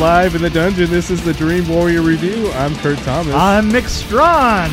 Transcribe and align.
live 0.00 0.34
in 0.34 0.42
the 0.42 0.50
dungeon. 0.50 0.90
This 0.90 1.10
is 1.10 1.22
the 1.22 1.32
Dream 1.34 1.68
Warrior 1.68 2.02
Review. 2.02 2.50
I'm 2.52 2.74
Kurt 2.76 2.98
Thomas. 3.00 3.34
I'm 3.34 3.70
Mick 3.70 3.86
Strawn. 3.86 4.70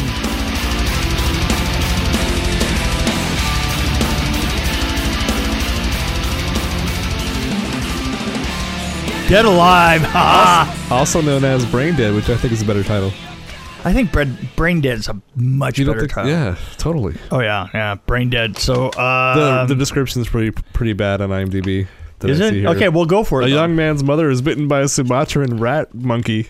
Dead 9.27 9.43
Alive. 9.43 10.01
Ha! 10.03 10.87
also 10.89 11.19
known 11.19 11.43
as 11.43 11.65
Brain 11.65 11.97
Dead, 11.97 12.15
which 12.15 12.29
I 12.29 12.37
think 12.37 12.53
is 12.53 12.61
a 12.61 12.65
better 12.65 12.81
title. 12.81 13.11
I 13.83 13.91
think 13.91 14.09
Brain, 14.55 14.79
Dead 14.79 14.99
is 14.99 15.09
a 15.09 15.21
much 15.35 15.77
You 15.77 15.83
don't 15.83 15.95
better 15.95 16.07
think? 16.07 16.13
title. 16.13 16.31
Yeah, 16.31 16.55
totally. 16.77 17.17
Oh 17.29 17.41
yeah, 17.41 17.67
yeah. 17.73 17.95
Brain 17.95 18.29
Dead. 18.29 18.57
So 18.57 18.89
The 18.91 18.99
uh, 18.99 19.65
the 19.65 19.75
description 19.75 20.21
is 20.21 20.29
pretty 20.29 20.51
pretty 20.71 20.93
bad 20.93 21.19
on 21.19 21.29
IMDb. 21.29 21.87
That 22.19 22.29
is 22.29 22.41
I 22.41 22.45
it 22.45 22.49
see 22.51 22.59
here. 22.61 22.69
okay? 22.69 22.89
We'll 22.89 23.05
go 23.05 23.23
for 23.23 23.41
it. 23.41 23.45
A 23.45 23.49
young 23.49 23.75
man's 23.75 24.03
mother 24.03 24.29
is 24.29 24.41
bitten 24.41 24.67
by 24.67 24.81
a 24.81 24.87
Sumatran 24.87 25.59
rat 25.59 25.93
monkey. 25.93 26.49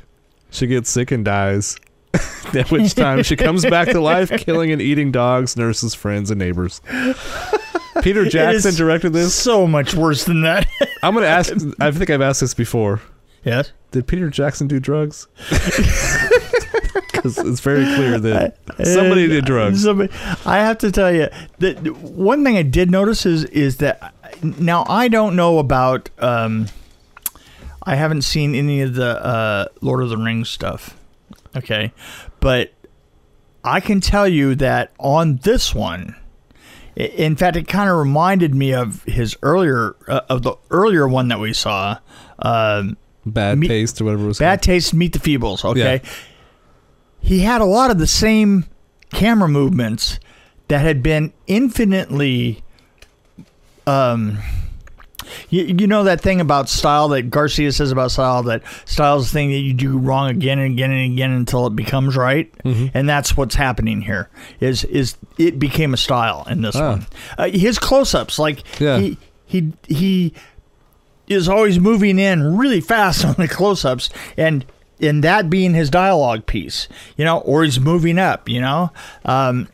She 0.49 0.67
gets 0.67 0.89
sick 0.89 1.11
and 1.11 1.25
dies. 1.25 1.77
At 2.55 2.71
which 2.71 2.95
time 2.95 3.21
she 3.23 3.35
comes 3.35 3.65
back 3.65 3.89
to 3.89 3.99
life, 3.99 4.29
killing 4.37 4.71
and 4.71 4.81
eating 4.81 5.11
dogs, 5.11 5.57
nurses, 5.57 5.93
friends, 5.93 6.31
and 6.31 6.39
neighbors. 6.39 6.81
Peter 8.01 8.25
Jackson 8.25 8.69
is 8.69 8.77
directed 8.77 9.11
this. 9.11 9.33
so 9.35 9.67
much 9.67 9.93
worse 9.93 10.23
than 10.23 10.41
that. 10.43 10.67
I'm 11.03 11.13
gonna 11.13 11.25
ask. 11.25 11.51
I 11.79 11.91
think 11.91 12.09
I've 12.09 12.21
asked 12.21 12.41
this 12.41 12.53
before. 12.53 13.01
yes. 13.43 13.71
Did 13.91 14.05
Peter 14.07 14.29
Jackson 14.29 14.67
do 14.67 14.79
drugs? 14.79 15.27
Because 17.11 17.37
it's 17.39 17.59
very 17.59 17.83
clear 17.95 18.19
that 18.19 18.57
somebody 18.85 19.25
uh, 19.25 19.29
did 19.29 19.45
drugs. 19.45 19.83
somebody- 19.83 20.13
I 20.45 20.57
have 20.57 20.77
to 20.79 20.91
tell 20.91 21.11
you 21.13 21.27
that 21.59 21.85
one 22.01 22.43
thing 22.43 22.57
I 22.57 22.61
did 22.63 22.91
notice 22.91 23.25
is 23.25 23.45
is 23.45 23.77
that 23.77 24.13
now 24.43 24.85
I 24.87 25.07
don't 25.07 25.35
know 25.35 25.59
about. 25.59 26.09
Um, 26.19 26.67
I 27.83 27.95
haven't 27.95 28.23
seen 28.23 28.53
any 28.53 28.81
of 28.81 28.95
the 28.95 29.23
uh, 29.25 29.65
Lord 29.81 30.03
of 30.03 30.09
the 30.09 30.17
Rings 30.17 30.49
stuff. 30.49 30.97
Okay, 31.55 31.93
but 32.39 32.73
I 33.63 33.79
can 33.79 34.01
tell 34.01 34.27
you 34.27 34.55
that 34.55 34.91
on 34.99 35.37
this 35.37 35.73
one. 35.73 36.15
In 36.95 37.35
fact, 37.35 37.55
it 37.55 37.67
kind 37.67 37.89
of 37.89 37.97
reminded 37.97 38.55
me 38.55 38.73
of 38.73 39.03
his 39.03 39.37
earlier 39.43 39.95
uh, 40.07 40.21
of 40.29 40.41
the 40.41 40.55
earlier 40.71 41.07
one 41.07 41.27
that 41.27 41.39
we 41.39 41.53
saw, 41.53 41.99
um, 42.39 42.97
Bad 43.25 43.59
Me- 43.59 43.67
taste 43.67 44.01
or 44.01 44.05
whatever 44.05 44.23
it 44.23 44.27
was. 44.27 44.39
Bad 44.39 44.61
Taste, 44.63 44.93
Meet 44.93 45.13
the 45.13 45.19
Feebles. 45.19 45.63
Okay, 45.63 46.01
Yeah. 46.03 46.09
he 47.19 47.39
had 47.41 47.61
a 47.61 47.65
lot 47.65 47.91
of 47.91 47.99
the 47.99 48.07
same 48.07 48.65
camera 49.13 49.47
movements 49.47 50.19
that 50.69 50.79
had 50.81 51.03
been 51.03 51.33
infinitely, 51.45 52.63
um, 53.87 54.39
you, 55.49 55.63
you 55.63 55.87
know 55.87 56.03
that 56.05 56.21
thing 56.21 56.39
about 56.39 56.69
style 56.69 57.09
that 57.09 57.23
Garcia 57.29 57.71
says 57.71 57.91
about 57.91 58.11
style 58.11 58.43
that 58.43 58.63
style 58.85 59.17
is 59.17 59.27
the 59.27 59.33
thing 59.33 59.49
that 59.51 59.57
you 59.59 59.73
do 59.73 59.97
wrong 59.97 60.29
again 60.29 60.59
and 60.59 60.71
again 60.73 60.91
and 60.91 61.13
again 61.13 61.31
until 61.31 61.67
it 61.67 61.75
becomes 61.75 62.15
right, 62.15 62.51
Mm-hmm. 62.63 62.87
and 62.97 63.09
that's 63.09 63.35
what's 63.35 63.55
happening 63.55 64.01
here. 64.01 64.29
Is 64.59 64.83
is 64.85 65.15
it 65.37 65.59
became 65.59 65.93
a 65.93 65.97
style 65.97 66.45
in 66.49 66.61
this 66.61 66.75
Ah. 66.75 66.91
one? 66.91 67.05
Uh, 67.37 67.49
his 67.49 67.77
close-ups, 67.79 68.39
like 68.39 68.63
Yeah. 68.79 68.99
he 68.99 69.17
he 69.45 69.73
he 69.87 70.33
is 71.27 71.49
always 71.49 71.79
moving 71.79 72.19
in 72.19 72.55
really 72.57 72.79
fast 72.81 73.25
on 73.25 73.35
the 73.35 73.47
close-ups 73.47 74.09
and 74.37 74.65
and 75.01 75.23
that 75.23 75.49
being 75.49 75.73
his 75.73 75.89
dialogue 75.91 76.45
piece 76.47 76.87
you 77.17 77.23
know 77.25 77.37
or 77.39 77.63
he's 77.63 77.79
moving 77.79 78.17
up 78.17 78.47
you 78.49 78.59
know 78.61 78.91
um 79.25 79.67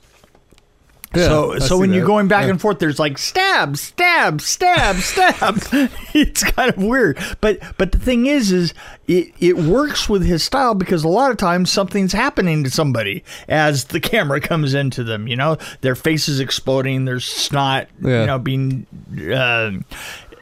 Yeah, 1.16 1.26
so 1.28 1.60
so 1.60 1.78
when 1.78 1.94
you're 1.94 2.06
going 2.08 2.28
back 2.28 2.46
Yeah. 2.46 2.52
and 2.52 2.62
forth 2.62 2.80
there's 2.80 2.98
like 2.98 3.18
stab 3.20 3.78
stab 3.78 4.42
stab 4.42 4.96
stab 4.98 5.60
it's 6.14 6.44
kind 6.44 6.70
of 6.72 6.78
weird 6.82 7.20
but 7.40 7.60
but 7.78 7.92
the 7.92 8.00
thing 8.00 8.26
is 8.26 8.52
is 8.52 8.74
it, 9.08 9.32
it 9.40 9.58
works 9.58 10.10
with 10.10 10.26
his 10.26 10.42
style 10.44 10.74
because 10.74 11.04
a 11.04 11.08
lot 11.08 11.30
of 11.30 11.38
times 11.38 11.70
something's 11.72 12.14
happening 12.14 12.64
to 12.64 12.70
somebody 12.72 13.24
as 13.48 13.86
the 13.86 14.00
camera 14.00 14.40
comes 14.42 14.74
into 14.74 15.04
them 15.04 15.28
you 15.28 15.36
know 15.36 15.58
their 15.82 15.96
face 15.96 16.28
is 16.28 16.40
exploding 16.40 17.06
there's 17.06 17.26
snot 17.26 17.88
Yeah. 18.02 18.22
you 18.22 18.28
know 18.28 18.40
being 18.40 18.88
uh, 19.32 19.72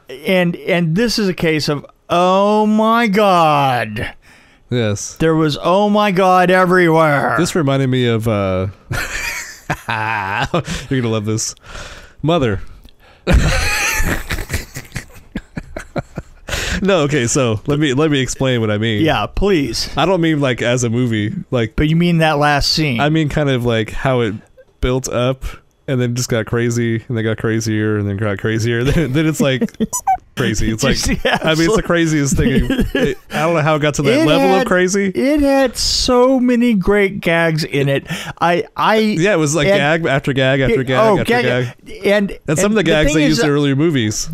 and 0.09 0.55
and 0.55 0.95
this 0.95 1.19
is 1.19 1.27
a 1.27 1.33
case 1.33 1.67
of 1.69 1.85
oh 2.09 2.65
my 2.65 3.07
god 3.07 4.13
Yes. 4.69 5.15
there 5.17 5.35
was 5.35 5.57
oh 5.61 5.89
my 5.89 6.11
god 6.11 6.49
everywhere 6.49 7.35
This 7.37 7.55
reminded 7.55 7.87
me 7.89 8.07
of. 8.07 8.25
uh 8.29 8.67
You're 10.89 11.01
gonna 11.01 11.11
love 11.11 11.25
this. 11.25 11.55
Mother. 12.21 12.61
no, 16.81 17.01
okay. 17.01 17.27
So 17.27 17.61
let 17.67 17.79
me 17.79 17.93
let 17.93 18.11
me 18.11 18.19
explain 18.19 18.61
what 18.61 18.71
I 18.71 18.77
mean. 18.77 19.03
yeah 19.03 19.25
please 19.27 19.95
I 19.95 20.05
don't 20.05 20.21
mean 20.21 20.39
like 20.39 20.61
as 20.61 20.83
a 20.83 20.89
movie. 20.89 21.33
Like 21.51 21.75
but 21.75 21.89
you 21.89 21.95
mean 21.95 22.19
that 22.19 22.37
last 22.37 22.71
scene 22.71 22.99
I 22.99 23.09
mean 23.09 23.29
kind 23.29 23.49
of 23.49 23.65
like 23.65 23.91
how 23.91 24.21
it 24.21 24.33
built 24.81 25.07
up 25.07 25.43
and 25.87 26.01
then 26.01 26.15
just 26.15 26.29
got 26.29 26.45
crazy 26.45 27.03
and 27.07 27.17
then 27.17 27.23
got 27.23 27.37
crazier 27.37 27.97
and 27.97 28.07
then 28.07 28.17
got 28.17 28.39
crazier. 28.39 28.83
Then, 28.83 29.13
then 29.13 29.27
it's 29.27 29.41
like 29.41 29.71
crazy. 30.41 30.71
It's 30.71 30.83
like 30.83 31.23
yeah, 31.25 31.37
I 31.41 31.55
mean 31.55 31.65
it's 31.67 31.75
the 31.75 31.83
craziest 31.83 32.37
thing. 32.37 32.49
It- 32.49 33.17
I 33.31 33.39
don't 33.41 33.55
know 33.55 33.61
how 33.61 33.75
it 33.75 33.79
got 33.79 33.95
to 33.95 34.01
that 34.03 34.25
level 34.27 34.47
had- 34.49 34.61
of 34.61 34.67
crazy. 34.67 35.07
It 35.07 35.41
had 35.41 35.77
so 35.77 36.39
many 36.39 36.73
great 36.73 37.21
gags 37.21 37.63
in 37.63 37.89
it. 37.89 38.05
I, 38.39 38.65
I, 38.75 38.97
Yeah, 38.97 39.33
it 39.33 39.37
was 39.37 39.55
like 39.55 39.67
and- 39.67 39.77
gag 39.77 40.05
after 40.05 40.33
gag 40.33 40.59
after 40.61 40.83
gag 40.83 40.97
oh, 40.97 41.19
after 41.19 41.41
gag. 41.41 41.75
and 42.05 42.37
And 42.47 42.59
some 42.59 42.71
of 42.71 42.75
the 42.75 42.83
gags 42.83 43.09
thing 43.09 43.17
they 43.17 43.23
is, 43.23 43.29
used 43.37 43.43
in 43.43 43.49
uh, 43.49 43.53
earlier 43.53 43.75
movies. 43.75 44.29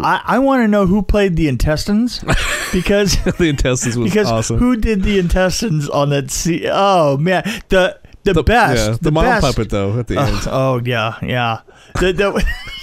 I, 0.00 0.22
I 0.24 0.38
want 0.38 0.62
to 0.64 0.68
know 0.68 0.86
who 0.86 1.02
played 1.02 1.36
the 1.36 1.46
intestines 1.48 2.24
because 2.72 3.16
the 3.38 3.48
intestines 3.48 3.98
was 3.98 4.10
because 4.10 4.30
awesome. 4.30 4.58
who 4.58 4.76
did 4.76 5.02
the 5.02 5.18
intestines 5.18 5.88
on 5.90 6.08
that 6.10 6.30
scene? 6.30 6.62
Oh 6.70 7.18
man, 7.18 7.42
the 7.68 7.98
the, 8.22 8.32
the 8.32 8.42
best, 8.42 8.82
yeah, 8.86 8.92
the, 8.92 8.98
the 9.02 9.12
mom 9.12 9.24
best. 9.24 9.44
puppet 9.44 9.68
though 9.68 9.98
at 9.98 10.06
the 10.06 10.18
end. 10.18 10.38
Oh, 10.46 10.76
oh, 10.76 10.80
yeah, 10.82 11.18
yeah. 11.22 11.60
The, 12.00 12.12
the, 12.14 12.46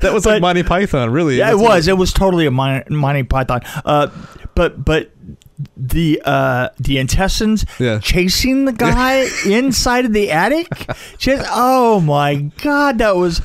That 0.00 0.12
was 0.12 0.26
like 0.26 0.36
but- 0.36 0.42
Monty 0.42 0.62
Python, 0.62 1.10
really. 1.10 1.36
Yeah, 1.38 1.48
it 1.48 1.52
That's 1.52 1.62
what- 1.62 1.70
was. 1.76 1.88
It 1.88 1.96
was 1.96 2.12
totally 2.12 2.46
a 2.46 2.50
Mon- 2.50 2.84
Monty 2.88 3.22
Python. 3.22 3.60
Uh, 3.84 4.08
but 4.54 4.84
but 4.84 5.10
the 5.76 6.20
uh, 6.24 6.68
the 6.78 6.98
intestines 6.98 7.64
Yeah. 7.78 7.98
chasing 8.00 8.64
the 8.64 8.72
guy 8.72 9.26
inside 9.46 10.04
of 10.04 10.12
the 10.12 10.30
attic. 10.30 10.68
Just 11.18 11.46
oh 11.50 12.00
my 12.00 12.36
god, 12.62 12.98
that 12.98 13.16
was 13.16 13.40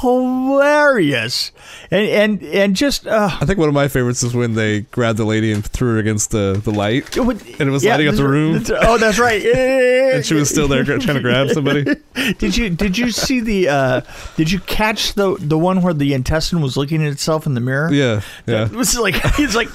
hilarious. 0.00 1.52
And 1.90 2.08
and 2.08 2.42
and 2.54 2.76
just 2.76 3.06
uh, 3.06 3.30
I 3.40 3.44
think 3.44 3.58
one 3.58 3.68
of 3.68 3.74
my 3.74 3.88
favorites 3.88 4.22
is 4.22 4.34
when 4.34 4.54
they 4.54 4.80
grabbed 4.80 5.18
the 5.18 5.24
lady 5.24 5.52
and 5.52 5.64
threw 5.64 5.94
her 5.94 5.98
against 5.98 6.30
the, 6.32 6.60
the 6.64 6.72
light, 6.72 7.16
and 7.16 7.30
it 7.60 7.70
was 7.70 7.84
lighting 7.84 8.08
up 8.08 8.16
the 8.16 8.26
room, 8.26 8.64
Oh, 8.82 8.98
that's 8.98 9.18
right. 9.18 9.44
and 9.44 10.24
she 10.26 10.34
was 10.34 10.48
still 10.50 10.66
there 10.68 10.82
trying 10.84 11.00
to 11.00 11.20
grab 11.20 11.50
somebody. 11.50 11.84
Did 12.38 12.56
you 12.56 12.70
did 12.70 12.98
you 12.98 13.10
see 13.10 13.40
the 13.40 13.68
uh, 13.68 14.00
did 14.36 14.50
you 14.50 14.58
catch 14.60 15.14
the 15.14 15.36
the 15.38 15.58
one 15.58 15.82
where 15.82 15.94
the 15.94 16.14
intestine 16.14 16.60
was 16.60 16.76
looking 16.76 17.04
at 17.06 17.12
itself 17.12 17.46
in 17.46 17.54
the 17.54 17.60
mirror? 17.60 17.92
Yeah, 17.92 18.22
yeah. 18.46 18.64
It 18.64 18.72
was 18.72 18.98
like 18.98 19.14
he's 19.36 19.54
like, 19.54 19.68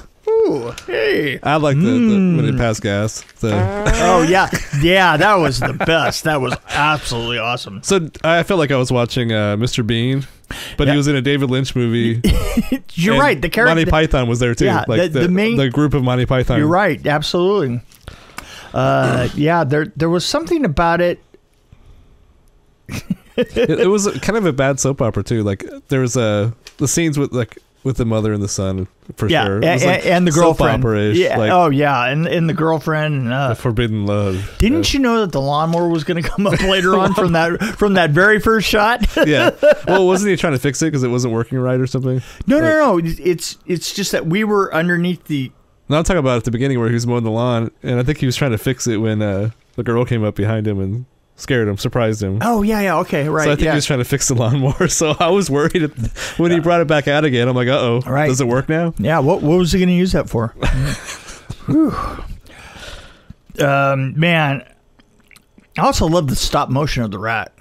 ooh, 0.47 0.73
hey. 0.87 1.39
I 1.43 1.55
like 1.57 1.77
the, 1.77 1.83
the 1.83 1.91
when 1.91 2.39
Mm. 2.41 2.53
it 2.53 2.57
passed 2.57 2.81
gas. 2.81 3.21
The, 3.39 3.51
Oh 4.03 4.23
yeah, 4.23 4.49
yeah, 4.81 5.17
that 5.17 5.35
was 5.35 5.59
the 5.59 5.73
best. 5.73 6.23
That 6.23 6.41
was 6.41 6.55
absolutely 6.69 7.37
awesome. 7.39 7.81
so 7.83 8.09
I 8.23 8.43
felt 8.43 8.59
like 8.59 8.71
I 8.71 8.77
was 8.77 8.91
watching 8.91 9.31
uh, 9.31 9.55
Mr. 9.57 9.85
Bean, 9.85 10.25
but 10.77 10.87
Yeah. 10.87 10.93
he 10.93 10.97
was 10.97 11.07
in 11.07 11.15
a 11.15 11.21
David 11.21 11.49
Lynch 11.49 11.75
movie. 11.75 12.21
You're 12.93 13.13
and 13.13 13.21
right. 13.21 13.41
The 13.41 13.49
character. 13.49 13.75
Monty 13.75 13.89
Python 13.89 14.27
was 14.27 14.39
there 14.39 14.55
too. 14.55 14.65
Yeah, 14.65 14.83
like 14.87 15.11
the- 15.11 15.21
the 15.21 15.27
main- 15.29 15.57
the 15.57 15.69
group 15.69 15.93
of 15.93 16.03
Monty 16.03 16.25
Python. 16.25 16.57
You're 16.59 16.67
right. 16.67 17.05
Absolutely. 17.05 17.81
Uh, 18.73 19.27
yeah, 19.35 19.63
there 19.63 19.91
there 19.97 20.09
was 20.09 20.25
something 20.25 20.63
about 20.65 21.01
it. 21.01 21.21
it, 23.37 23.57
it 23.57 23.87
was 23.89 24.07
kind 24.19 24.37
of 24.37 24.45
a 24.45 24.53
bad 24.53 24.79
soap 24.79 25.01
opera 25.01 25.23
too. 25.23 25.43
Like 25.43 25.63
there 25.89 26.01
was 26.01 26.15
a 26.17 26.53
the 26.77 26.87
scenes 26.87 27.17
with 27.17 27.33
like 27.33 27.57
with 27.83 27.97
the 27.97 28.05
mother 28.05 28.31
and 28.33 28.41
the 28.43 28.47
son 28.47 28.87
for 29.15 29.27
Yeah, 29.27 29.45
sure. 29.45 29.59
was 29.59 29.83
like 29.85 30.05
and 30.05 30.27
the 30.27 30.31
girlfriend. 30.31 30.83
Yeah. 31.17 31.37
like 31.37 31.51
oh 31.51 31.69
yeah, 31.69 32.05
and 32.05 32.27
and 32.27 32.47
the 32.49 32.53
girlfriend. 32.53 33.15
And, 33.23 33.33
uh, 33.33 33.49
the 33.49 33.55
forbidden 33.55 34.05
love. 34.05 34.55
didn't 34.59 34.93
you 34.93 34.99
know 34.99 35.21
that 35.21 35.31
the 35.31 35.41
lawnmower 35.41 35.89
was 35.89 36.03
going 36.03 36.21
to 36.21 36.27
come 36.29 36.45
up 36.47 36.59
later 36.61 36.97
on 36.97 37.13
from 37.13 37.31
that 37.33 37.59
from 37.77 37.93
that 37.95 38.11
very 38.11 38.39
first 38.39 38.67
shot? 38.67 39.05
yeah. 39.27 39.51
Well, 39.87 40.05
wasn't 40.07 40.29
he 40.31 40.37
trying 40.37 40.53
to 40.53 40.59
fix 40.59 40.81
it 40.81 40.85
because 40.85 41.03
it 41.03 41.09
wasn't 41.09 41.33
working 41.33 41.57
right 41.57 41.79
or 41.79 41.87
something? 41.87 42.21
no, 42.47 42.59
no, 42.59 42.97
no. 42.97 43.01
It's 43.03 43.57
it's 43.65 43.93
just 43.93 44.11
that 44.11 44.25
we 44.27 44.43
were 44.43 44.73
underneath 44.73 45.25
the. 45.25 45.51
No, 45.89 45.97
I'm 45.97 46.03
talking 46.03 46.19
about 46.19 46.37
at 46.37 46.43
the 46.45 46.51
beginning 46.51 46.79
where 46.79 46.87
he 46.87 46.93
was 46.93 47.05
mowing 47.05 47.23
the 47.25 47.31
lawn, 47.31 47.69
and 47.83 47.99
I 47.99 48.03
think 48.03 48.19
he 48.19 48.25
was 48.25 48.35
trying 48.37 48.51
to 48.51 48.57
fix 48.57 48.87
it 48.87 48.97
when 48.97 49.21
uh, 49.21 49.49
the 49.75 49.83
girl 49.83 50.05
came 50.05 50.23
up 50.23 50.35
behind 50.35 50.65
him 50.67 50.79
and 50.79 51.05
scared 51.41 51.67
him, 51.67 51.77
surprised 51.77 52.21
him. 52.23 52.39
Oh 52.41 52.61
yeah, 52.61 52.79
yeah. 52.81 52.97
Okay, 52.99 53.27
right. 53.27 53.45
so 53.45 53.51
I 53.51 53.55
think 53.55 53.65
yeah. 53.65 53.71
he 53.71 53.75
was 53.75 53.85
trying 53.85 53.99
to 53.99 54.05
fix 54.05 54.27
the 54.27 54.35
lawnmower. 54.35 54.87
So 55.01 55.15
I 55.19 55.29
was 55.29 55.49
worried 55.49 55.83
at- 55.83 55.91
when 56.37 56.51
he 56.51 56.59
brought 56.59 56.81
it 56.81 56.87
back 56.87 57.07
out 57.07 57.25
again. 57.25 57.47
I'm 57.47 57.55
like, 57.55 57.67
uh 57.67 57.79
oh, 57.79 58.01
Right. 58.01 58.27
does 58.27 58.41
it 58.41 58.47
work 58.47 58.69
now? 58.69 58.93
Yeah, 58.97 59.19
what 59.19 59.41
what 59.41 59.57
was 59.57 59.71
he 59.71 59.79
going 59.79 59.89
to 59.89 59.95
use 59.95 60.11
that 60.13 60.29
for? 60.29 60.55
Um, 63.59 64.17
man, 64.19 64.65
I 65.77 65.81
also 65.81 66.07
love 66.07 66.27
the 66.27 66.35
stop 66.37 66.69
motion 66.69 67.03
of 67.03 67.11
the 67.11 67.19
rat. 67.19 67.51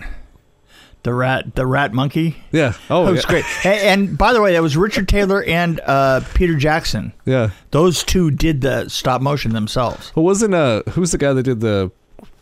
the 1.02 1.12
rat, 1.12 1.54
the 1.56 1.66
rat 1.66 1.92
monkey. 1.92 2.36
Yeah. 2.52 2.74
Oh, 2.88 3.06
That 3.06 3.12
was 3.12 3.24
yeah. 3.24 3.30
great. 3.30 3.44
And, 3.64 4.00
and 4.08 4.18
by 4.18 4.32
the 4.32 4.40
way, 4.40 4.52
that 4.52 4.62
was 4.62 4.76
Richard 4.76 5.08
Taylor 5.08 5.42
and 5.42 5.80
uh, 5.84 6.20
Peter 6.34 6.54
Jackson. 6.56 7.12
Yeah. 7.24 7.50
Those 7.72 8.04
two 8.04 8.30
did 8.30 8.60
the 8.60 8.88
stop 8.88 9.20
motion 9.20 9.52
themselves. 9.52 10.12
Well, 10.14 10.24
wasn't 10.24 10.54
uh, 10.54 10.82
who's 10.90 11.10
the 11.10 11.18
guy 11.18 11.32
that 11.32 11.42
did 11.42 11.60
the 11.60 11.90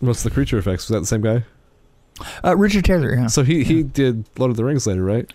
most 0.00 0.18
of 0.24 0.30
the 0.30 0.34
creature 0.34 0.58
effects? 0.58 0.88
Was 0.88 0.94
that 0.94 1.00
the 1.00 1.06
same 1.06 1.20
guy? 1.22 1.44
Uh, 2.44 2.56
Richard 2.56 2.84
Taylor, 2.84 3.14
yeah, 3.14 3.26
So 3.28 3.42
he 3.44 3.62
he 3.64 3.82
did 3.82 4.24
Lord 4.38 4.50
of 4.50 4.56
the 4.56 4.64
Rings 4.64 4.86
later, 4.86 5.04
right? 5.04 5.30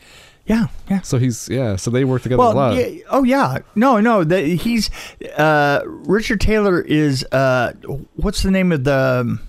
yeah, 0.46 0.68
yeah. 0.90 1.00
So 1.02 1.18
he's 1.18 1.48
yeah. 1.48 1.78
So 1.78 1.90
they 1.90 2.04
work 2.04 2.22
together 2.24 2.44
a 2.44 2.50
lot. 2.50 2.76
yeah, 2.76 3.02
oh 3.10 3.24
yeah, 3.24 3.60
no, 3.76 4.02
no. 4.02 4.24
The, 4.26 4.42
he's 4.58 4.90
uh, 5.38 5.82
Richard 5.86 6.42
Taylor 6.42 6.82
is 6.82 7.24
uh, 7.32 7.72
what's 8.16 8.44
the 8.44 8.52
name 8.52 8.72
of 8.74 8.84
the 8.84 9.40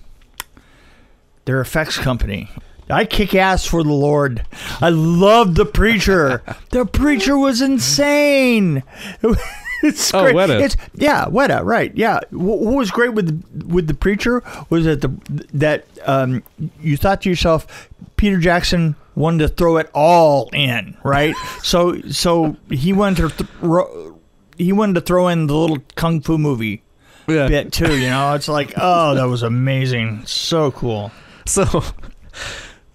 their 1.43 1.59
effects 1.59 1.97
company? 1.97 2.49
I 2.89 3.03
kick 3.05 3.33
ass 3.35 3.65
for 3.65 3.83
the 3.83 3.91
Lord. 3.91 4.45
I 4.79 4.89
love 4.89 5.55
the 5.55 5.65
preacher. 5.65 6.43
the 6.69 6.85
preacher 6.85 7.37
was 7.37 7.59
insane. 7.61 8.83
It's 9.83 10.13
Oh, 10.13 10.23
great. 10.23 10.35
Weta. 10.35 10.61
It's 10.63 10.77
yeah, 10.95 11.25
Weta, 11.25 11.63
right? 11.63 11.95
Yeah. 11.95 12.19
Wh- 12.31 12.35
What 12.61 12.75
was 12.75 12.91
great 12.91 13.13
with 13.13 13.43
with 13.67 13.87
the 13.87 13.93
preacher 13.93 14.41
was 14.69 14.85
that 14.85 15.01
the 15.01 15.09
that 15.53 15.85
um, 16.05 16.43
you 16.81 16.97
thought 16.97 17.21
to 17.23 17.29
yourself, 17.29 17.89
Peter 18.17 18.37
Jackson 18.37 18.95
wanted 19.15 19.39
to 19.39 19.47
throw 19.49 19.77
it 19.77 19.89
all 19.93 20.49
in, 20.53 20.97
right? 21.03 21.35
so 21.63 21.99
so 22.03 22.55
he 22.69 22.93
wanted 22.93 23.29
to 23.37 23.43
throw, 23.45 24.19
he 24.57 24.71
wanted 24.71 24.95
to 24.95 25.01
throw 25.01 25.27
in 25.27 25.47
the 25.47 25.55
little 25.55 25.77
kung 25.95 26.21
fu 26.21 26.37
movie 26.37 26.81
yeah. 27.27 27.47
bit 27.47 27.71
too. 27.73 27.97
You 27.97 28.09
know, 28.09 28.33
it's 28.33 28.47
like 28.47 28.73
oh, 28.77 29.13
that 29.15 29.25
was 29.25 29.43
amazing, 29.43 30.25
so 30.25 30.71
cool. 30.71 31.11
So 31.45 31.83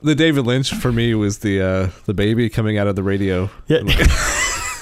the 0.03 0.15
David 0.15 0.47
Lynch 0.47 0.73
for 0.75 0.91
me 0.93 1.15
was 1.15 1.39
the 1.39 1.61
uh, 1.61 1.89
the 2.07 2.15
baby 2.15 2.49
coming 2.49 2.79
out 2.79 2.87
of 2.87 2.97
the 2.97 3.03
radio. 3.03 3.51
Yeah. 3.69 3.83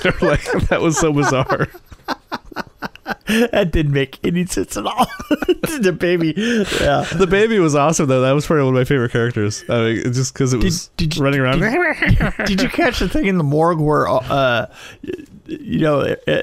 like 0.23 0.45
that 0.69 0.81
was 0.81 0.99
so 0.99 1.13
bizarre. 1.13 1.69
that 3.27 3.71
didn't 3.73 3.93
make 3.93 4.19
any 4.25 4.45
sense 4.47 4.77
at 4.77 4.87
all. 4.87 5.07
the 5.81 5.95
baby, 5.99 6.35
yeah. 6.37 7.05
The 7.17 7.27
baby 7.29 7.59
was 7.59 7.75
awesome 7.75 8.07
though. 8.07 8.21
That 8.23 8.33
was 8.33 8.47
probably 8.47 8.65
one 8.65 8.75
of 8.75 8.81
my 8.81 8.85
favorite 8.85 9.13
characters. 9.13 9.65
I 9.69 9.81
mean, 9.81 10.13
just 10.13 10.33
because 10.35 10.53
it 10.55 10.63
was 10.63 10.89
did 10.97 11.17
you- 11.17 11.23
running 11.23 11.41
around. 11.41 11.61
Did 12.47 12.61
you 12.63 12.69
catch 12.69 12.99
the 13.01 13.09
thing 13.09 13.27
in 13.27 13.39
the 13.39 13.45
morgue 13.45 13.79
where, 13.81 14.07
uh, 14.09 14.67
you 15.47 15.81
know, 15.81 16.01
uh, 16.27 16.43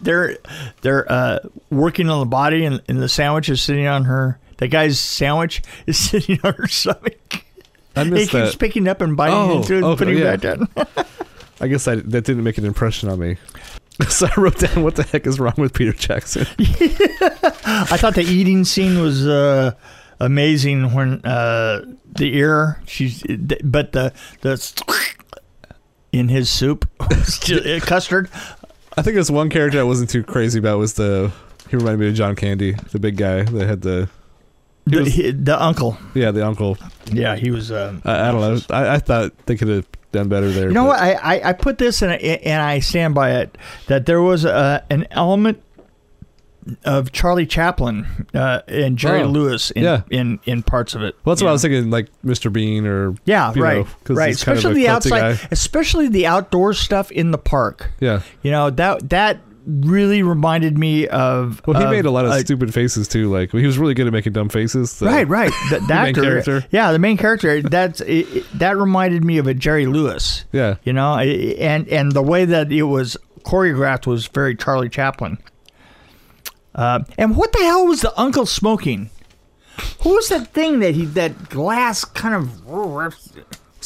they're 0.00 0.36
they're 0.82 1.10
uh, 1.10 1.38
working 1.70 2.08
on 2.10 2.20
the 2.20 2.26
body 2.26 2.64
and, 2.64 2.82
and 2.88 3.00
the 3.00 3.08
sandwich 3.08 3.48
is 3.48 3.62
sitting 3.62 3.86
on 3.86 4.04
her. 4.04 4.38
The 4.58 4.68
guy's 4.68 4.98
sandwich 4.98 5.62
is 5.86 5.98
sitting 5.98 6.38
on 6.42 6.54
her 6.54 6.66
stomach. 6.66 7.44
I 7.94 8.04
missed 8.04 8.30
He 8.32 8.38
missed 8.38 8.52
keeps 8.52 8.56
picking 8.56 8.88
up 8.88 9.00
and 9.00 9.16
biting 9.16 9.34
Oh, 9.36 9.56
into 9.58 9.74
it 9.74 9.76
and 9.78 9.84
okay, 9.86 9.98
putting 9.98 10.18
yeah. 10.18 10.32
it 10.34 10.40
back 10.40 10.58
down. 10.84 11.06
I 11.60 11.68
guess 11.68 11.88
I, 11.88 11.96
that 11.96 12.24
didn't 12.24 12.44
make 12.44 12.58
an 12.58 12.64
impression 12.64 13.08
on 13.08 13.18
me. 13.18 13.36
So 14.10 14.26
I 14.26 14.38
wrote 14.38 14.58
down 14.58 14.82
what 14.84 14.94
the 14.96 15.04
heck 15.04 15.26
is 15.26 15.40
wrong 15.40 15.54
with 15.56 15.72
Peter 15.72 15.94
Jackson. 15.94 16.46
I 16.58 17.96
thought 17.96 18.14
the 18.14 18.26
eating 18.28 18.64
scene 18.66 19.00
was 19.00 19.26
uh, 19.26 19.72
amazing 20.20 20.92
when 20.92 21.24
uh, 21.24 21.80
the 22.12 22.36
ear 22.36 22.78
she's 22.86 23.22
but 23.64 23.92
the 23.92 24.12
the 24.42 24.82
in 26.12 26.28
his 26.28 26.50
soup 26.50 26.86
custard. 27.80 28.28
I 28.98 29.02
think 29.02 29.14
there's 29.14 29.30
one 29.30 29.48
character 29.48 29.80
I 29.80 29.84
wasn't 29.84 30.10
too 30.10 30.22
crazy 30.22 30.58
about 30.58 30.78
was 30.78 30.92
the 30.94 31.32
he 31.70 31.76
reminded 31.76 32.00
me 32.00 32.08
of 32.08 32.14
John 32.14 32.36
Candy, 32.36 32.72
the 32.92 32.98
big 32.98 33.16
guy 33.16 33.44
that 33.44 33.66
had 33.66 33.80
the 33.80 34.10
The, 34.84 34.98
was- 35.00 35.14
he- 35.14 35.30
the 35.30 35.60
uncle. 35.62 35.96
yeah 36.14 36.32
the 36.32 36.46
uncle. 36.46 36.76
Yeah, 37.10 37.36
he 37.36 37.50
was. 37.50 37.72
Um, 37.72 38.02
I, 38.04 38.28
I 38.28 38.30
don't 38.32 38.40
know. 38.42 38.60
I, 38.76 38.96
I 38.96 38.98
thought 38.98 39.32
they 39.46 39.56
could 39.56 39.68
have 39.68 39.86
done 40.16 40.28
better 40.28 40.50
there. 40.50 40.68
You 40.68 40.74
know 40.74 40.84
but- 40.84 40.98
what? 40.98 41.00
I, 41.00 41.12
I, 41.36 41.48
I 41.48 41.52
put 41.52 41.78
this 41.78 42.02
in, 42.02 42.10
a, 42.10 42.14
and 42.14 42.60
I 42.62 42.80
stand 42.80 43.14
by 43.14 43.32
it 43.36 43.56
that 43.88 44.06
there 44.06 44.20
was 44.22 44.44
a, 44.44 44.84
an 44.90 45.06
element 45.10 45.62
of 46.84 47.12
Charlie 47.12 47.46
Chaplin 47.46 48.26
uh, 48.34 48.60
and 48.66 48.98
Jerry 48.98 49.22
Oh, 49.22 49.26
Lewis 49.28 49.70
in, 49.70 49.84
yeah. 49.84 50.02
in 50.10 50.40
in 50.46 50.64
parts 50.64 50.96
of 50.96 51.02
it. 51.02 51.14
Well, 51.24 51.32
that's 51.34 51.42
what 51.42 51.48
I 51.50 51.52
was 51.52 51.62
thinking, 51.62 51.90
like 51.90 52.08
Mr. 52.24 52.52
Bean 52.52 52.86
or 52.86 53.14
Yeah, 53.24 53.52
right, 53.56 53.86
know, 54.08 54.14
right. 54.16 54.28
he's 54.28 54.42
kind 54.42 54.58
of 54.58 54.64
Especially 54.64 54.82
the 54.82 54.88
outside, 54.88 55.36
guy. 55.38 55.48
especially 55.52 56.08
the 56.08 56.26
outdoor 56.26 56.72
stuff 56.74 57.12
in 57.12 57.30
the 57.30 57.38
park. 57.38 57.92
yeah. 58.00 58.22
You 58.42 58.50
know 58.50 58.70
that 58.70 59.10
that 59.10 59.38
really 59.66 60.22
reminded 60.22 60.78
me 60.78 61.06
of. 61.08 61.60
Well, 61.66 61.78
he 61.78 61.84
of 61.84 61.90
made 61.90 62.04
a 62.06 62.10
lot 62.10 62.24
of 62.24 62.30
a- 62.32 62.40
stupid 62.40 62.72
faces 62.72 63.08
too. 63.08 63.30
Like 63.30 63.50
he 63.50 63.66
was 63.66 63.78
really 63.78 63.94
good 63.94 64.06
at 64.06 64.12
making 64.12 64.32
dumb 64.32 64.48
faces. 64.48 64.90
so- 64.90 65.06
Right, 65.06 65.26
right. 65.28 65.52
The, 65.70 65.80
the 65.80 65.86
main 65.88 65.90
actor, 66.08 66.22
character. 66.22 66.64
yeah, 66.70 66.92
the 66.92 66.98
main 66.98 67.16
character. 67.16 67.60
That's 67.62 68.00
it, 68.02 68.06
it- 68.36 68.58
that 68.58 68.76
reminded 68.76 69.24
me 69.24 69.38
of 69.38 69.46
a 69.46 69.54
Jerry 69.54 69.86
Lewis. 69.86 70.44
Yeah. 70.52 70.76
You 70.84 70.92
know, 70.92 71.18
and 71.18 71.88
and 71.88 72.12
the 72.12 72.22
way 72.22 72.44
that 72.44 72.70
it 72.72 72.84
was 72.84 73.16
choreographed 73.42 74.06
was 74.06 74.26
very 74.28 74.54
Charlie 74.56 74.88
Chaplin. 74.88 75.38
Uh, 76.74 77.00
and 77.16 77.36
what 77.36 77.52
the 77.52 77.60
hell 77.60 77.86
was 77.86 78.02
the 78.02 78.18
uncle 78.20 78.44
smoking? 78.46 79.10
What 80.02 80.14
was 80.14 80.28
that 80.28 80.48
thing 80.52 80.80
that 80.80 80.94
he 80.94 81.04
that 81.06 81.48
glass 81.48 82.04
kind 82.04 82.34
of? 82.34 82.66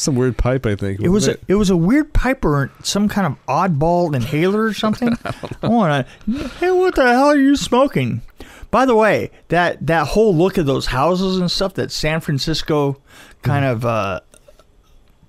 Some 0.01 0.15
weird 0.15 0.37
pipe, 0.39 0.65
I 0.67 0.75
think. 0.77 1.01
It 1.01 1.09
was 1.09 1.29
a, 1.29 1.37
it 1.47 1.55
was 1.57 1.69
a 1.71 1.77
weird 1.77 2.13
pipe 2.13 2.45
or 2.45 2.71
some 2.83 3.09
kind 3.09 3.27
of 3.27 3.37
oddball 3.47 4.15
inhaler 4.15 4.65
or 4.65 4.73
something. 4.75 5.17
I 5.63 5.69
want 5.69 6.07
to. 6.27 6.49
Hey, 6.59 6.71
what 6.71 6.95
the 6.95 7.03
hell 7.13 7.27
are 7.29 7.37
you 7.37 7.55
smoking? 7.57 8.23
By 8.71 8.87
the 8.87 8.95
way, 8.95 9.31
that 9.49 9.87
that 9.87 10.07
whole 10.09 10.35
look 10.35 10.57
of 10.59 10.65
those 10.67 10.87
houses 10.87 11.39
and 11.39 11.51
stuff 11.51 11.75
that 11.75 11.91
San 11.91 12.21
Francisco 12.21 13.01
kind 13.43 13.65
of 13.65 13.85
uh, 13.85 14.21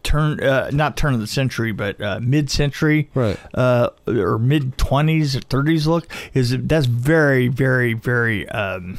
turn 0.03 0.41
uh, 0.44 0.69
not 0.71 0.95
turn 0.95 1.15
of 1.15 1.19
the 1.19 1.27
century, 1.27 1.71
but 1.71 2.00
uh, 2.00 2.19
mid 2.21 2.50
century, 2.50 3.09
Right. 3.13 3.38
Uh, 3.53 3.89
or 4.07 4.38
mid 4.38 4.77
twenties 4.77 5.35
or 5.35 5.39
thirties 5.41 5.88
look 5.88 6.07
is 6.33 6.56
that's 6.57 6.85
very 6.85 7.47
very 7.47 7.94
very 7.94 8.47
um, 8.50 8.97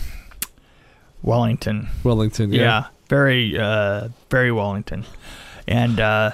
Wellington. 1.22 1.88
Wellington. 2.04 2.52
Yeah, 2.52 2.60
Yeah. 2.60 2.84
very, 3.08 3.58
uh, 3.58 4.08
very 4.30 4.50
Wellington, 4.50 5.04
and 5.68 6.00
uh, 6.00 6.30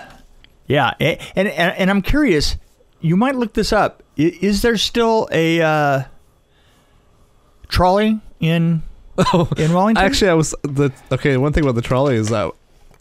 yeah, 0.67 0.95
and, 1.01 1.19
and 1.37 1.49
and 1.49 1.91
I'm 1.91 2.03
curious. 2.03 2.57
You 3.01 3.17
might 3.17 3.37
look 3.37 3.55
this 3.55 3.73
up. 3.73 4.03
Is 4.17 4.63
there 4.63 4.77
still 4.77 5.29
a 5.31 5.61
uh, 5.63 6.03
trolley 7.69 8.21
in 8.41 8.83
Oh, 9.33 9.49
in 9.57 9.73
Wellington? 9.73 10.05
actually, 10.05 10.31
I 10.31 10.35
was 10.35 10.55
the 10.63 10.93
okay. 11.11 11.37
One 11.37 11.53
thing 11.53 11.65
about 11.65 11.75
the 11.75 11.83
trolley 11.83 12.15
is 12.15 12.29
that 12.29 12.53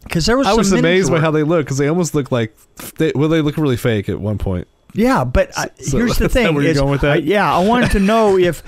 because 0.04 0.26
there 0.26 0.38
was 0.38 0.48
I 0.48 0.52
some 0.52 0.58
was 0.58 0.72
amazed 0.72 1.12
by 1.12 1.20
how 1.20 1.30
they 1.32 1.44
look 1.44 1.66
because 1.66 1.78
they 1.78 1.88
almost 1.88 2.16
look 2.16 2.32
like 2.32 2.56
they 2.98 3.12
well 3.14 3.30
they 3.30 3.42
look 3.42 3.58
really 3.58 3.78
fake 3.78 4.10
at 4.10 4.20
one 4.20 4.38
point. 4.40 4.68
Yeah, 4.94 5.24
but 5.26 5.56
I, 5.58 5.70
So- 5.80 5.98
here's 5.98 6.18
the 6.18 6.28
thing: 6.38 6.56
where 6.56 6.64
you're 6.64 6.72
is 6.72 6.80
going 6.80 6.92
with 6.92 7.02
that? 7.02 7.18
I- 7.18 7.22
yeah, 7.22 7.56
I 7.56 7.64
wanted 7.66 7.92
to 7.92 8.00
know 8.00 8.36
if 8.38 8.64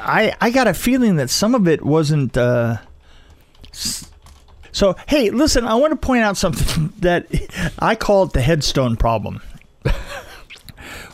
I 0.00 0.34
I 0.40 0.50
got 0.50 0.68
a 0.68 0.74
feeling 0.74 1.16
that 1.16 1.28
some 1.28 1.54
of 1.54 1.68
it 1.68 1.84
wasn't. 1.84 2.36
Uh, 2.36 2.76
s- 3.72 4.09
so 4.72 4.96
hey, 5.08 5.30
listen, 5.30 5.64
I 5.64 5.74
want 5.74 5.92
to 5.92 5.96
point 5.96 6.22
out 6.22 6.36
something 6.36 6.92
that 6.98 7.26
I 7.78 7.94
call 7.94 8.24
it 8.24 8.32
the 8.32 8.40
headstone 8.40 8.96
problem. 8.96 9.42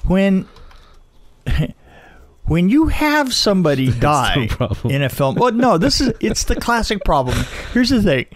when 0.07 0.47
when 2.45 2.69
you 2.69 2.89
have 2.89 3.33
somebody 3.33 3.91
die 3.93 4.49
in 4.85 5.03
a 5.03 5.09
film, 5.09 5.37
well, 5.37 5.53
no, 5.53 5.79
this 5.79 6.01
is 6.01 6.13
it's 6.21 6.45
the 6.45 6.57
classic 6.57 7.05
problem. 7.05 7.39
Here's 7.73 7.91
the 7.91 8.03
thing: 8.03 8.27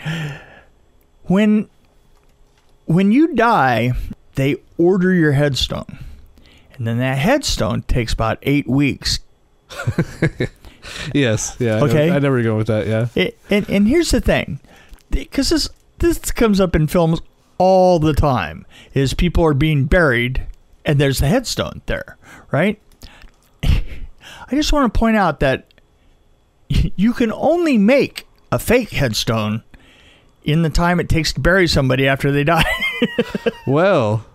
when 1.25 1.69
when 2.87 3.13
you 3.13 3.35
die, 3.35 3.93
they 4.35 4.57
order 4.79 5.13
your 5.13 5.33
headstone. 5.33 5.99
And 6.75 6.87
then 6.87 6.99
that 6.99 7.19
headstone 7.19 7.83
takes 7.83 8.15
about 8.15 8.39
eight 8.41 8.67
weeks. 8.67 9.19
Yes. 11.15 11.57
Yeah. 11.59 11.77
I 11.77 11.81
Okay. 11.83 12.11
I 12.11 12.19
never 12.19 12.43
go 12.43 12.57
with 12.57 12.69
that. 12.69 12.87
Yeah. 12.87 13.09
It, 13.15 13.39
and, 13.51 13.69
and 13.69 13.89
here's 13.89 14.11
the 14.11 14.21
thing 14.21 14.61
because 15.11 15.51
this, 15.51 15.69
this 15.99 16.19
comes 16.31 16.61
up 16.61 16.75
in 16.75 16.87
films 16.87 17.21
all 17.59 17.99
the 17.99 18.15
time 18.15 18.67
is 18.95 19.13
people 19.15 19.45
are 19.45 19.55
being 19.55 19.85
buried 19.85 20.47
and 20.85 20.99
there's 20.99 21.21
a 21.21 21.27
headstone 21.27 21.83
there, 21.87 22.17
right? 22.51 22.81
I 23.63 24.53
just 24.53 24.73
want 24.73 24.93
to 24.93 24.99
point 24.99 25.17
out 25.17 25.41
that 25.41 25.73
you 26.69 27.13
can 27.13 27.33
only 27.33 27.79
make 27.79 28.27
a 28.51 28.59
fake 28.59 28.91
headstone 28.91 29.63
in 30.43 30.63
the 30.63 30.71
time 30.71 31.01
it 31.01 31.09
takes 31.09 31.33
to 31.35 31.41
bury 31.41 31.67
somebody 31.67 32.09
after 32.09 32.33
they 32.33 32.45
die. 32.45 32.65
Well, 33.67 34.27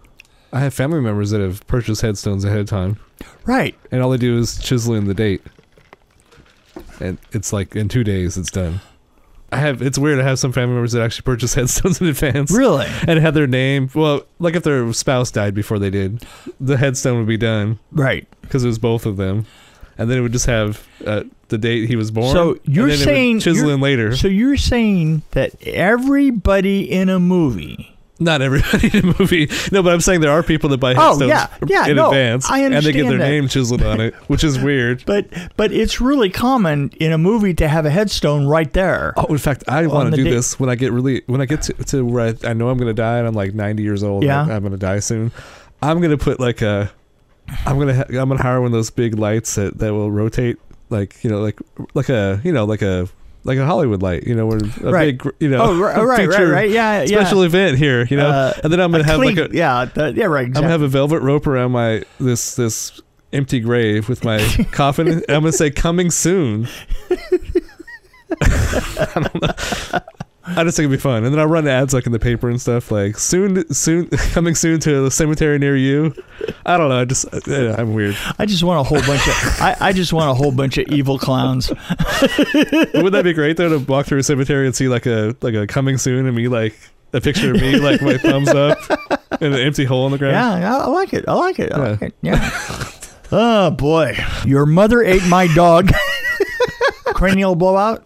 I 0.53 0.61
have 0.61 0.73
family 0.73 1.01
members 1.01 1.31
that 1.31 1.41
have 1.41 1.65
purchased 1.67 2.01
headstones 2.01 2.45
ahead 2.45 2.59
of 2.59 2.67
time, 2.67 2.97
right. 3.45 3.75
and 3.91 4.01
all 4.01 4.09
they 4.09 4.17
do 4.17 4.37
is 4.37 4.57
chisel 4.57 4.95
in 4.95 5.05
the 5.05 5.13
date, 5.13 5.41
and 6.99 7.17
it's 7.31 7.51
like 7.51 7.75
in 7.75 7.89
two 7.89 8.03
days 8.03 8.37
it's 8.37 8.49
done. 8.49 8.79
I 9.55 9.59
have 9.59 9.81
it's 9.81 9.97
weird. 9.97 10.19
I 10.19 10.23
have 10.23 10.39
some 10.39 10.51
family 10.51 10.73
members 10.75 10.91
that 10.93 11.01
actually 11.01 11.23
purchase 11.23 11.53
headstones 11.53 12.01
in 12.01 12.07
advance. 12.07 12.51
Really? 12.51 12.85
and 13.07 13.19
had 13.19 13.33
their 13.33 13.47
name. 13.47 13.89
Well, 13.95 14.23
like 14.39 14.55
if 14.55 14.63
their 14.63 14.91
spouse 14.93 15.31
died 15.31 15.53
before 15.53 15.79
they 15.79 15.89
did, 15.89 16.23
the 16.59 16.77
headstone 16.77 17.17
would 17.17 17.27
be 17.27 17.37
done 17.37 17.79
Right. 17.91 18.27
because 18.41 18.63
it 18.63 18.67
was 18.67 18.79
both 18.79 19.05
of 19.05 19.17
them, 19.17 19.45
and 19.97 20.09
then 20.09 20.17
it 20.17 20.21
would 20.21 20.31
just 20.33 20.45
have 20.47 20.85
uh, 21.05 21.23
the 21.49 21.57
date 21.57 21.87
he 21.87 21.95
was 21.95 22.11
born. 22.11 22.33
So 22.33 22.57
you're 22.63 22.87
then 22.89 22.97
saying- 22.97 23.39
chiseling 23.39 23.79
later. 23.81 24.15
So 24.15 24.27
you're 24.27 24.57
saying 24.57 25.21
that 25.31 25.51
everybody 25.65 26.91
in 26.91 27.09
a 27.09 27.19
movie 27.19 27.94
Not 28.19 28.41
everybody 28.41 28.87
in 28.97 29.09
a 29.09 29.15
movie. 29.19 29.49
No, 29.73 29.83
but 29.83 29.91
I'm 29.93 29.99
saying 29.99 30.21
there 30.21 30.31
are 30.31 30.41
people 30.41 30.69
that 30.69 30.77
buy 30.77 30.93
Oh, 30.93 31.17
headstones 31.17 31.29
yeah. 31.29 31.47
Yeah, 31.67 31.87
in 31.87 31.97
no, 31.97 32.07
advance, 32.07 32.49
I 32.49 32.59
and 32.59 32.73
they 32.75 32.93
get 32.93 33.09
their 33.09 33.17
that. 33.17 33.27
name 33.29 33.47
chiseled 33.49 33.83
on 33.83 33.99
it, 33.99 34.13
which 34.29 34.43
is 34.43 34.57
weird. 34.57 35.03
But 35.05 35.27
but 35.57 35.71
it's 35.73 35.99
really 35.99 36.29
common 36.29 36.91
in 36.99 37.11
a 37.11 37.17
movie 37.17 37.53
to 37.55 37.67
have 37.67 37.85
a 37.85 37.89
headstone 37.89 38.47
right 38.47 38.71
there. 38.71 39.13
Oh, 39.17 39.25
in 39.25 39.37
fact, 39.37 39.65
I 39.67 39.87
want 39.87 40.11
to 40.15 40.23
do 40.23 40.29
this 40.29 40.57
when 40.59 40.69
I 40.69 40.75
get 40.75 40.91
really 40.93 41.23
when 41.27 41.41
I 41.41 41.45
get 41.45 41.63
to, 41.63 41.73
to 41.73 42.05
where 42.05 42.27
I, 42.27 42.49
I 42.49 42.53
know 42.53 42.69
I'm 42.69 42.77
going 42.77 42.87
to 42.87 42.93
die 42.93 43.17
and 43.17 43.27
I'm 43.27 43.33
like 43.33 43.53
90 43.53 43.83
years 43.83 44.01
old. 44.03 44.23
Yeah. 44.23 44.43
and 44.43 44.51
I'm 44.53 44.61
going 44.61 44.71
to 44.71 44.77
die 44.77 44.99
soon. 44.99 45.31
I'm 45.81 45.99
going 45.99 46.11
to 46.11 46.17
put 46.17 46.39
like 46.39 46.61
a 46.61 46.91
I'm 47.65 47.75
going 47.75 47.89
to 47.89 47.95
ha- 47.95 48.05
I'm 48.07 48.29
going 48.29 48.37
to 48.37 48.43
hire 48.43 48.59
one 48.61 48.67
of 48.67 48.71
those 48.71 48.89
big 48.89 49.19
lights 49.19 49.55
that 49.55 49.77
that 49.79 49.93
will 49.93 50.09
rotate 50.09 50.57
like 50.89 51.21
you 51.23 51.29
know 51.29 51.41
like 51.41 51.59
like 51.93 52.07
a 52.09 52.39
you 52.45 52.51
know 52.53 52.63
like 52.65 52.81
a 52.81 53.09
like 53.45 53.57
a 53.57 53.65
Hollywood 53.65 54.01
light. 54.01 54.23
You 54.27 54.35
know, 54.35 54.45
where 54.47 54.57
a 54.57 54.91
Right. 54.91 55.17
big 55.17 55.33
you 55.39 55.47
know 55.49 55.61
Oh, 55.61 55.79
right, 55.79 55.95
right, 55.97 56.27
right, 56.27 56.43
right. 56.43 56.69
Yeah, 56.69 57.01
yeah. 57.03 57.21
special 57.21 57.43
event 57.43 57.77
here. 57.77 58.05
You 58.09 58.17
know, 58.17 58.27
Uh, 58.27 58.53
and 58.63 58.73
then 58.73 58.81
I'm 58.81 58.91
going 58.91 59.03
to 59.03 59.09
have 59.09 59.19
clean- 59.21 59.35
like 59.37 59.51
a 59.51 59.55
yeah, 59.55 59.85
the, 59.85 60.13
yeah, 60.13 60.25
right. 60.25 60.47
I'm 60.47 60.51
gonna 60.53 60.67
have 60.69 60.81
a 60.81 60.87
velvet 60.89 61.21
rope 61.21 61.47
around 61.47 61.71
my 61.71 62.03
this 62.19 62.55
this 62.55 62.99
empty 63.33 63.59
grave 63.59 64.07
with 64.09 64.23
my 64.25 64.39
coffin. 64.71 65.07
and 65.07 65.23
I'm 65.29 65.41
gonna 65.41 65.51
say 65.53 65.69
coming 65.71 66.11
soon. 66.11 66.67
I 68.41 69.07
don't 69.13 69.41
know. 69.41 69.99
I 70.47 70.63
just 70.63 70.77
think 70.77 70.85
it'd 70.85 70.91
be 70.91 71.01
fun, 71.01 71.23
and 71.23 71.33
then 71.33 71.39
I'll 71.39 71.47
run 71.47 71.67
ads 71.67 71.93
like 71.93 72.05
in 72.05 72.11
the 72.11 72.19
paper 72.19 72.49
and 72.49 72.61
stuff, 72.61 72.91
like 72.91 73.17
soon, 73.17 73.67
soon, 73.73 74.07
coming 74.33 74.53
soon 74.53 74.79
to 74.81 75.01
the 75.03 75.09
cemetery 75.11 75.57
near 75.57 75.75
you. 75.75 76.13
I 76.65 76.77
don't 76.77 76.89
know. 76.89 76.99
I 77.01 77.05
just, 77.05 77.25
uh, 77.33 77.75
I'm 77.77 77.93
weird. 77.95 78.15
I 78.37 78.45
just 78.45 78.63
want 78.63 78.79
a 78.79 78.83
whole 78.83 78.99
bunch 79.01 79.27
of. 79.27 79.33
I, 79.59 79.75
I 79.79 79.91
just 79.93 80.13
want 80.13 80.29
a 80.29 80.33
whole 80.35 80.51
bunch 80.51 80.77
of 80.77 80.87
evil 80.89 81.17
clowns. 81.17 81.69
Wouldn't 82.53 83.11
that 83.13 83.21
be 83.23 83.33
great 83.33 83.57
though 83.57 83.69
to 83.69 83.79
walk 83.79 84.05
through 84.05 84.19
a 84.19 84.23
cemetery 84.23 84.65
and 84.67 84.75
see 84.75 84.87
like 84.87 85.05
a 85.07 85.35
like 85.41 85.55
a 85.55 85.65
coming 85.65 85.97
soon 85.97 86.25
and 86.27 86.35
me 86.35 86.47
like 86.47 86.77
a 87.13 87.21
picture 87.21 87.53
of 87.55 87.61
me 87.61 87.77
like 87.77 88.01
my 88.01 88.17
thumbs 88.17 88.49
up 88.49 88.77
and 89.41 89.53
an 89.55 89.59
empty 89.61 89.85
hole 89.85 90.05
in 90.05 90.11
the 90.11 90.17
ground? 90.17 90.33
Yeah, 90.61 90.77
I, 90.77 90.81
I 90.83 90.87
like 90.87 91.13
it. 91.13 91.25
I 91.27 91.33
like 91.33 91.57
it. 91.59 91.71
I 91.73 91.77
Yeah. 91.77 91.89
like 91.91 92.01
it. 92.03 92.13
Yeah. 92.21 92.89
oh 93.31 93.71
boy, 93.71 94.15
your 94.45 94.65
mother 94.67 95.01
ate 95.01 95.25
my 95.25 95.47
dog. 95.55 95.91
Cranial 97.15 97.55
blowout. 97.55 98.05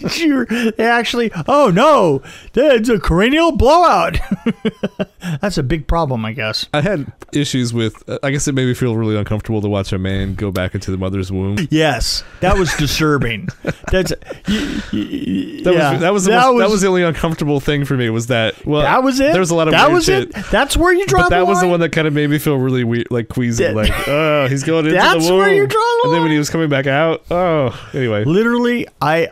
You're, 0.16 0.46
actually. 0.78 1.30
Oh 1.46 1.70
no, 1.74 2.22
it's 2.54 2.88
a 2.88 2.98
cranial 2.98 3.52
blowout. 3.52 4.18
that's 5.40 5.58
a 5.58 5.62
big 5.62 5.86
problem, 5.86 6.24
I 6.24 6.32
guess. 6.32 6.66
I 6.72 6.80
had 6.80 7.12
issues 7.32 7.72
with. 7.74 8.08
Uh, 8.08 8.18
I 8.22 8.30
guess 8.30 8.48
it 8.48 8.54
made 8.54 8.66
me 8.66 8.74
feel 8.74 8.96
really 8.96 9.16
uncomfortable 9.16 9.60
to 9.62 9.68
watch 9.68 9.92
a 9.92 9.98
man 9.98 10.34
go 10.34 10.50
back 10.50 10.74
into 10.74 10.90
the 10.90 10.96
mother's 10.98 11.30
womb. 11.30 11.58
Yes, 11.70 12.24
that 12.40 12.56
was 12.58 12.74
disturbing. 12.76 13.48
That's 13.90 14.12
y- 14.48 14.82
y- 14.92 15.60
That 15.64 15.74
yeah, 15.74 15.92
was 15.92 16.00
that 16.00 16.12
was, 16.12 16.24
the 16.24 16.30
most, 16.32 16.58
that 16.60 16.70
was 16.70 16.80
the 16.80 16.88
only 16.88 17.02
uncomfortable 17.02 17.60
thing 17.60 17.84
for 17.84 17.96
me 17.96 18.10
was 18.10 18.28
that. 18.28 18.64
Well, 18.66 18.82
that 18.82 19.02
was 19.02 19.20
it. 19.20 19.32
There 19.32 19.40
was 19.40 19.50
a 19.50 19.54
lot 19.54 19.68
of 19.68 19.72
that 19.72 19.90
was 19.90 20.04
shit. 20.06 20.30
it. 20.36 20.46
That's 20.50 20.76
where 20.76 20.92
you 20.92 21.06
draw 21.06 21.22
But 21.22 21.28
that 21.30 21.38
the 21.40 21.44
was 21.46 21.60
the 21.60 21.68
one 21.68 21.80
that 21.80 21.90
kind 21.92 22.06
of 22.06 22.12
made 22.14 22.30
me 22.30 22.38
feel 22.38 22.56
really 22.56 22.84
weird, 22.84 23.08
like 23.10 23.28
queasy, 23.28 23.64
That- 23.64 23.74
like 23.76 24.08
oh, 24.08 24.46
he's 24.48 24.62
going 24.64 24.86
into 24.86 24.90
the 24.98 25.04
womb. 25.04 25.18
That's 25.18 25.30
where 25.30 25.52
you 25.54 25.66
draw 25.66 25.80
the 25.80 26.00
And 26.04 26.14
then 26.14 26.22
when 26.22 26.30
he 26.30 26.38
was 26.38 26.50
coming 26.50 26.68
back 26.68 26.86
out, 26.86 27.22
oh, 27.30 27.90
anyway, 27.94 28.24
Literally, 28.24 28.86
I. 29.00 29.28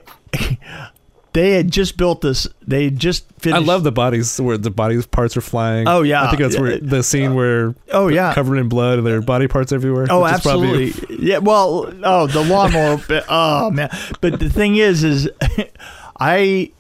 They 1.35 1.53
had 1.53 1.71
just 1.71 1.97
built 1.97 2.23
this. 2.23 2.49
They 2.67 2.85
had 2.85 2.99
just 2.99 3.27
finished. 3.39 3.63
I 3.63 3.65
love 3.65 3.85
the 3.85 3.93
bodies 3.93 4.41
where 4.41 4.57
the 4.59 4.71
body 4.71 5.01
parts 5.03 5.37
are 5.37 5.41
flying. 5.43 5.87
Oh, 5.87 6.03
yeah. 6.03 6.25
I 6.25 6.31
think 6.31 6.41
that's 6.43 6.59
where 6.59 6.79
the 6.79 7.03
scene 7.03 7.35
where 7.35 7.75
Oh 7.93 8.09
yeah. 8.09 8.33
covered 8.35 8.57
in 8.57 8.69
blood 8.69 8.99
and 8.99 9.07
there 9.07 9.19
are 9.19 9.23
body 9.23 9.47
parts 9.47 9.71
everywhere. 9.71 10.07
Oh, 10.11 10.25
is 10.25 10.41
probably- 10.41 10.89
absolutely. 10.89 11.17
Yeah. 11.29 11.39
Well, 11.39 11.93
oh, 12.03 12.27
the 12.27 12.43
lawnmower. 12.43 13.01
oh 13.29 13.71
man. 13.71 13.91
But 14.21 14.41
the 14.41 14.49
thing 14.49 14.77
is, 14.77 15.05
is 15.05 15.29
I 16.19 16.73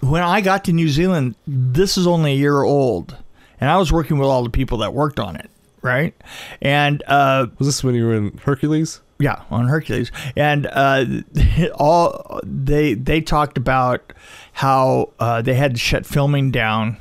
when 0.00 0.22
I 0.22 0.40
got 0.40 0.64
to 0.64 0.72
New 0.72 0.88
Zealand, 0.88 1.34
this 1.46 1.96
is 1.96 2.06
only 2.06 2.32
a 2.32 2.36
year 2.36 2.62
old, 2.62 3.16
and 3.60 3.70
I 3.70 3.78
was 3.78 3.90
working 3.90 4.18
with 4.18 4.28
all 4.28 4.42
the 4.42 4.50
people 4.50 4.78
that 4.78 4.92
worked 4.92 5.18
on 5.18 5.36
it, 5.36 5.48
right? 5.80 6.12
And 6.60 7.02
uh, 7.06 7.46
was 7.58 7.68
this 7.68 7.82
when 7.82 7.94
you 7.94 8.04
were 8.06 8.14
in 8.14 8.36
Hercules? 8.38 9.00
Yeah, 9.18 9.42
on 9.50 9.68
Hercules, 9.68 10.10
and 10.36 10.66
uh, 10.66 11.04
all 11.74 12.40
they 12.42 12.94
they 12.94 13.20
talked 13.20 13.58
about 13.58 14.12
how 14.52 15.12
uh, 15.18 15.42
they 15.42 15.54
had 15.54 15.74
to 15.74 15.80
shut 15.80 16.06
filming 16.06 16.50
down 16.50 16.96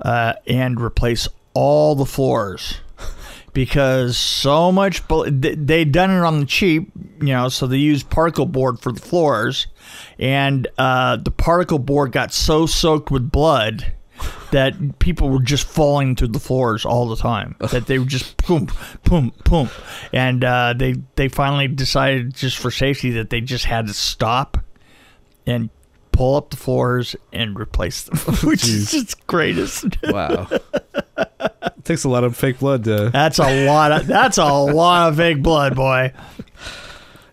uh, 0.00 0.34
and 0.46 0.80
replace 0.80 1.28
all 1.54 1.94
the 1.94 2.06
floors 2.06 2.80
because 3.52 4.16
so 4.16 4.70
much 4.70 5.02
they'd 5.08 5.92
done 5.92 6.10
it 6.10 6.24
on 6.24 6.40
the 6.40 6.46
cheap, 6.46 6.90
you 7.20 7.28
know, 7.28 7.48
so 7.48 7.66
they 7.66 7.76
used 7.76 8.08
particle 8.10 8.46
board 8.46 8.78
for 8.78 8.92
the 8.92 9.00
floors, 9.00 9.66
and 10.18 10.68
uh, 10.78 11.16
the 11.16 11.30
particle 11.30 11.78
board 11.78 12.12
got 12.12 12.32
so 12.32 12.66
soaked 12.66 13.10
with 13.10 13.30
blood 13.30 13.92
that 14.50 14.98
people 14.98 15.28
were 15.28 15.42
just 15.42 15.66
falling 15.66 16.16
through 16.16 16.28
the 16.28 16.40
floors 16.40 16.84
all 16.84 17.08
the 17.08 17.16
time. 17.16 17.56
That 17.68 17.86
they 17.86 17.98
were 17.98 18.06
just 18.06 18.36
boom, 18.46 18.68
boom, 19.04 19.32
boom, 19.44 19.68
and 20.12 20.42
uh, 20.42 20.74
they 20.76 20.96
they 21.16 21.28
finally 21.28 21.68
decided 21.68 22.34
just 22.34 22.56
for 22.56 22.70
safety 22.70 23.10
that 23.12 23.28
they 23.30 23.40
just 23.42 23.66
had 23.66 23.86
to 23.88 23.94
stop 23.94 24.56
and 25.46 25.68
pull 26.12 26.34
up 26.34 26.50
the 26.50 26.56
floors 26.56 27.14
and 27.32 27.58
replace 27.58 28.02
them, 28.02 28.18
which 28.48 28.64
is 28.64 28.86
Jeez. 28.86 28.90
just 28.90 29.26
greatest. 29.26 29.84
Wow, 30.02 30.48
it 30.50 31.84
takes 31.84 32.04
a 32.04 32.08
lot 32.08 32.24
of 32.24 32.36
fake 32.36 32.58
blood 32.58 32.84
to. 32.84 33.10
That's 33.10 33.38
a 33.38 33.66
lot 33.66 33.92
of 33.92 34.06
that's 34.06 34.38
a 34.38 34.46
lot 34.46 35.10
of 35.10 35.16
fake 35.16 35.42
blood, 35.42 35.76
boy. 35.76 36.12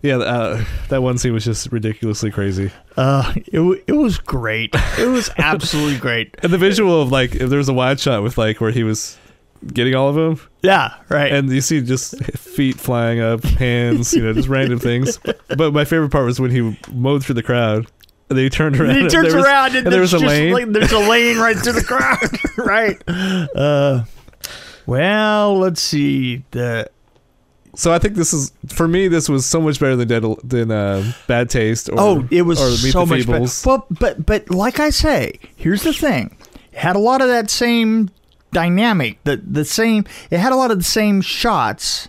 Yeah, 0.06 0.18
uh, 0.18 0.64
that 0.90 1.02
one 1.02 1.18
scene 1.18 1.34
was 1.34 1.46
just 1.46 1.72
ridiculously 1.72 2.32
crazy. 2.32 2.72
Uh, 2.98 3.34
it 3.52 3.60
wa- 3.60 3.76
it 3.88 3.94
was 3.94 4.18
great. 4.20 4.74
It 5.00 5.08
was 5.08 5.30
absolutely 5.38 5.98
great. 6.00 6.36
And 6.44 6.54
the 6.54 6.58
visual 6.58 7.02
of 7.02 7.12
like 7.12 7.36
if 7.36 7.50
there 7.50 7.58
was 7.58 7.70
a 7.70 7.74
wide 7.74 8.00
shot 8.00 8.22
with 8.24 8.38
like 8.38 8.62
where 8.62 8.72
he 8.72 8.84
was 8.84 9.18
getting 9.74 9.96
all 9.96 10.10
of 10.10 10.16
them, 10.16 10.40
Yeah, 10.62 10.94
right. 11.10 11.32
and 11.32 11.50
you 11.50 11.62
see 11.62 11.82
just 11.82 12.22
feet 12.36 12.76
flying 12.80 13.20
up, 13.20 13.44
hands, 13.44 14.14
you 14.14 14.22
know, 14.24 14.34
just 14.34 14.48
random 14.48 14.80
things. 14.80 15.20
But 15.58 15.74
my 15.74 15.86
favorite 15.86 16.12
part 16.12 16.26
was 16.26 16.40
when 16.40 16.52
he 16.52 16.78
mowed 16.92 17.24
through 17.26 17.36
the 17.36 17.44
crowd. 17.44 17.88
And 18.30 18.38
then 18.38 18.44
he 18.46 18.50
turned 18.50 18.76
around. 18.80 18.96
he 18.96 19.02
and 19.02 19.10
turns 19.10 19.34
was- 19.34 19.44
around 19.46 19.76
and, 19.76 19.86
and 19.86 19.94
there 19.94 20.02
was 20.02 20.14
a 20.14 20.20
just 20.20 20.28
lane. 20.28 20.54
like- 20.54 20.72
there's 20.72 20.92
a 20.92 21.00
lane 21.00 21.38
right 21.38 21.56
through 21.56 21.74
the 21.74 21.84
crowd, 21.84 22.30
right? 22.58 23.02
Uh, 23.56 24.04
well, 24.86 25.58
let's 25.60 25.82
see. 25.82 26.44
The 26.52 26.90
So 27.76 27.92
I 27.94 28.00
think 28.00 28.16
this 28.16 28.34
is 28.34 28.52
for 28.68 28.88
me. 28.88 29.08
This 29.08 29.28
was 29.30 29.46
so 29.46 29.60
much 29.62 29.80
better 29.80 29.96
than 29.96 30.08
Dead, 30.08 30.24
than 30.44 30.72
uh, 30.72 31.12
Bad 31.28 31.50
Taste. 31.50 31.90
Or, 31.90 31.96
oh, 31.98 32.28
it 32.32 32.44
was 32.44 32.60
so 32.92 33.06
the 33.06 33.06
much 33.18 33.28
better. 33.28 33.46
Well, 33.66 33.86
but 33.90 34.26
but 34.26 34.50
like 34.50 34.80
I 34.80 34.90
say, 34.90 35.40
here's 35.56 35.84
the 35.84 35.94
thing: 35.94 36.36
it 36.72 36.78
had 36.80 36.96
a 36.96 37.00
lot 37.00 37.22
of 37.22 37.28
that 37.28 37.50
same 37.50 38.10
dynamic. 38.52 39.24
The 39.26 39.38
the 39.38 39.66
same. 39.66 40.06
It 40.32 40.40
had 40.40 40.52
a 40.54 40.56
lot 40.56 40.72
of 40.72 40.78
the 40.78 40.84
same 40.86 41.22
shots, 41.22 42.08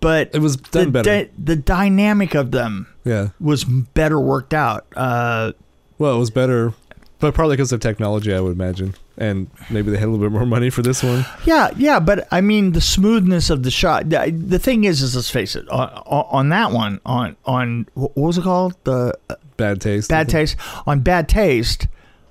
but 0.00 0.30
It 0.34 0.38
was 0.38 0.56
the 0.56 0.84
done 0.84 0.90
better. 0.92 1.24
dy- 1.24 1.30
the 1.36 1.56
dynamic 1.56 2.34
of 2.34 2.50
them 2.52 2.86
yeah. 3.04 3.28
was 3.40 3.64
better 3.64 4.20
worked 4.20 4.54
out. 4.54 4.86
Uh, 4.94 5.52
Well, 5.98 6.14
it 6.14 6.18
was 6.18 6.30
better, 6.30 6.74
but 7.18 7.34
probably 7.34 7.56
because 7.56 7.72
of 7.72 7.80
technology, 7.80 8.32
I 8.32 8.40
would 8.40 8.52
imagine, 8.52 8.94
and 9.18 9.50
maybe 9.70 9.90
they 9.90 9.98
had 9.98 10.08
a 10.08 10.10
little 10.10 10.24
bit 10.26 10.32
more 10.32 10.46
money 10.46 10.70
for 10.70 10.82
this 10.82 11.02
one. 11.02 11.24
Yeah, 11.44 11.70
yeah, 11.76 12.00
but 12.00 12.26
I 12.30 12.40
mean 12.40 12.72
the 12.72 12.80
smoothness 12.80 13.50
of 13.50 13.62
the 13.62 13.70
shot. 13.70 14.08
The, 14.10 14.58
thing 14.58 14.84
is, 14.84 15.02
is 15.02 15.14
let's 15.16 15.30
face 15.30 15.54
it, 15.56 15.68
on, 15.68 15.88
on 16.06 16.48
that 16.50 16.72
one, 16.72 17.00
on 17.04 17.36
on 17.44 17.86
what 17.94 18.16
was 18.16 18.38
it 18.38 18.42
called? 18.44 18.74
The 18.84 19.16
uh, 19.28 19.34
Bad 19.56 19.80
Taste. 19.80 20.08
Bad 20.08 20.28
Taste. 20.28 20.56
On 20.86 21.00
Bad 21.00 21.28
Taste, 21.28 21.88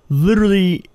literally, 0.09 0.85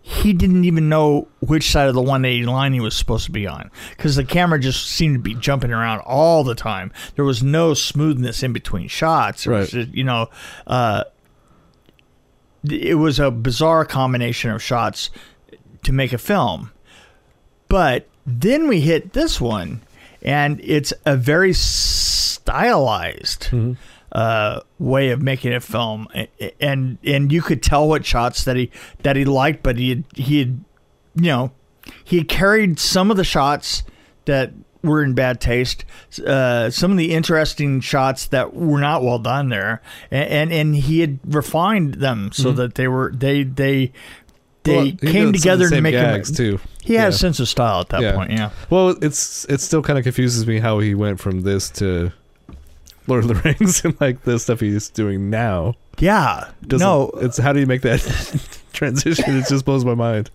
he 0.00 0.32
didn't 0.32 0.64
even 0.64 0.88
know 0.88 1.26
which 1.40 1.70
side 1.70 1.88
of 1.88 1.94
the 1.94 2.00
180 2.00 2.46
line 2.46 2.72
he 2.72 2.80
was 2.80 2.94
supposed 2.96 3.24
to 3.26 3.32
be 3.32 3.46
on 3.46 3.70
because 3.90 4.14
the 4.16 4.24
camera 4.24 4.58
just 4.58 4.86
seemed 4.86 5.16
to 5.16 5.20
be 5.20 5.34
jumping 5.34 5.72
around 5.72 6.00
all 6.00 6.44
the 6.44 6.54
time. 6.54 6.92
There 7.16 7.24
was 7.24 7.42
no 7.42 7.74
smoothness 7.74 8.42
in 8.42 8.52
between 8.52 8.86
shots. 8.88 9.46
It 9.46 9.50
was 9.50 9.74
Right. 9.74 9.84
just, 9.84 9.94
you 9.96 10.04
know, 10.04 10.28
uh, 10.66 11.04
it 12.72 12.94
was 12.94 13.18
a 13.18 13.30
bizarre 13.30 13.84
combination 13.84 14.50
of 14.50 14.62
shots 14.62 15.10
to 15.84 15.92
make 15.92 16.12
a 16.12 16.18
film. 16.18 16.70
But 17.68 18.06
then 18.26 18.68
we 18.68 18.80
hit 18.80 19.12
this 19.12 19.40
one, 19.40 19.80
and 20.22 20.60
it's 20.62 20.92
a 21.04 21.16
very 21.16 21.52
stylized 21.52 23.48
Mhm. 23.50 23.76
uh, 24.12 24.60
way 24.78 25.10
of 25.10 25.20
making 25.20 25.52
a 25.52 25.60
film, 25.60 26.06
and 26.60 26.98
and 27.04 27.32
you 27.32 27.42
could 27.42 27.62
tell 27.62 27.88
what 27.88 28.04
shots 28.06 28.44
that 28.44 28.56
he 28.56 28.70
that 29.02 29.16
he 29.16 29.24
liked, 29.24 29.62
but 29.62 29.76
he 29.78 29.90
had, 29.90 30.04
he 30.14 30.38
had, 30.38 30.60
you 31.16 31.22
know, 31.28 31.50
he 32.04 32.18
had 32.18 32.28
carried 32.28 32.78
some 32.78 33.10
of 33.10 33.16
the 33.16 33.24
shots 33.24 33.82
that 34.24 34.52
were 34.86 35.02
in 35.04 35.12
bad 35.14 35.40
taste, 35.40 35.84
uh, 36.26 36.70
some 36.70 36.90
of 36.90 36.96
the 36.96 37.12
interesting 37.12 37.80
shots 37.80 38.26
that 38.28 38.54
were 38.54 38.80
not 38.80 39.02
well 39.02 39.18
done 39.18 39.48
there, 39.50 39.82
and 40.10 40.28
and, 40.30 40.52
and 40.52 40.76
he 40.76 41.00
had 41.00 41.18
refined 41.26 41.94
them 41.94 42.30
so 42.32 42.52
Mhm. 42.52 42.56
that 42.56 42.74
they 42.76 42.88
were 42.88 43.12
they 43.14 43.42
they. 43.42 43.92
They 44.62 44.74
Well, 44.76 44.84
came 44.84 44.96
did 44.96 45.02
some 45.02 45.28
of 45.28 45.34
together 45.34 45.70
to 45.70 45.80
make 45.80 45.94
him. 45.94 46.02
gags 46.02 46.32
too. 46.36 46.58
He 46.82 46.94
had 46.94 47.10
a 47.10 47.12
sense 47.12 47.38
of 47.38 47.48
style 47.48 47.78
at 47.82 47.88
that 47.90 48.00
Yeah. 48.00 48.14
point. 48.16 48.32
Yeah. 48.32 48.50
Well, 48.68 48.96
it's 49.00 49.44
it 49.48 49.60
still 49.60 49.80
kind 49.80 49.96
of 49.96 50.02
confuses 50.02 50.44
me 50.44 50.58
how 50.58 50.80
he 50.80 50.92
went 50.92 51.20
from 51.20 51.42
this 51.42 51.70
to 51.70 52.10
Lord 53.06 53.22
of 53.22 53.28
the 53.28 53.34
Rings 53.60 53.84
and 53.84 53.94
like 54.00 54.24
the 54.24 54.40
stuff 54.40 54.58
he's 54.58 54.88
doing 54.88 55.30
now. 55.30 55.74
Yeah. 56.00 56.46
Doesn't- 56.66 56.84
no. 56.84 57.12
it's 57.20 57.38
how 57.38 57.52
do 57.52 57.60
you 57.60 57.66
make 57.66 57.82
that 57.82 58.00
transition. 58.72 59.36
It 59.36 59.46
just 59.48 59.64
blows 59.64 59.84
my 59.84 59.94
mind. 59.94 60.30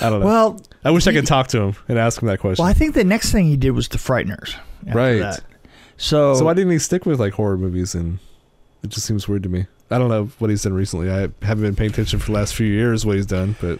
I 0.00 0.08
don't 0.08 0.20
know. 0.20 0.26
Well, 0.26 0.60
I 0.84 0.90
wish 0.90 1.06
I 1.06 1.12
could 1.12 1.26
talk 1.26 1.48
to 1.48 1.60
him 1.60 1.76
and 1.88 1.98
ask 1.98 2.22
him 2.22 2.28
that 2.28 2.40
question. 2.40 2.62
well, 2.62 2.70
I 2.70 2.74
think 2.74 2.94
the 2.94 3.04
next 3.04 3.32
thing 3.32 3.46
he 3.46 3.56
did 3.56 3.72
was 3.72 3.88
the 3.88 3.98
Frighteners. 3.98 4.54
after 4.86 4.98
Right. 4.98 5.18
that. 5.18 5.42
So, 5.98 6.34
so 6.34 6.44
why 6.46 6.54
didn't 6.54 6.72
he 6.72 6.78
stick 6.78 7.04
with 7.04 7.20
like 7.20 7.34
horror 7.34 7.58
movies? 7.58 7.94
And 7.94 8.18
it 8.82 8.88
just 8.88 9.06
seems 9.06 9.28
weird 9.28 9.42
to 9.42 9.48
me. 9.50 9.66
I 9.90 9.98
don't 9.98 10.08
know 10.08 10.26
what 10.38 10.48
he's 10.48 10.62
done 10.62 10.72
recently. 10.72 11.10
I 11.10 11.28
haven't 11.42 11.62
been 11.62 11.76
paying 11.76 11.90
attention 11.90 12.18
for 12.20 12.26
the 12.26 12.32
last 12.32 12.54
few 12.54 12.66
years 12.66 13.04
what 13.04 13.16
he's 13.16 13.26
done, 13.26 13.56
but 13.60 13.78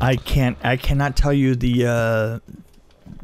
I 0.00 0.16
can't. 0.16 0.56
I 0.64 0.76
cannot 0.76 1.16
tell 1.16 1.32
you 1.32 1.54
the 1.54 1.86
uh, 1.86 2.38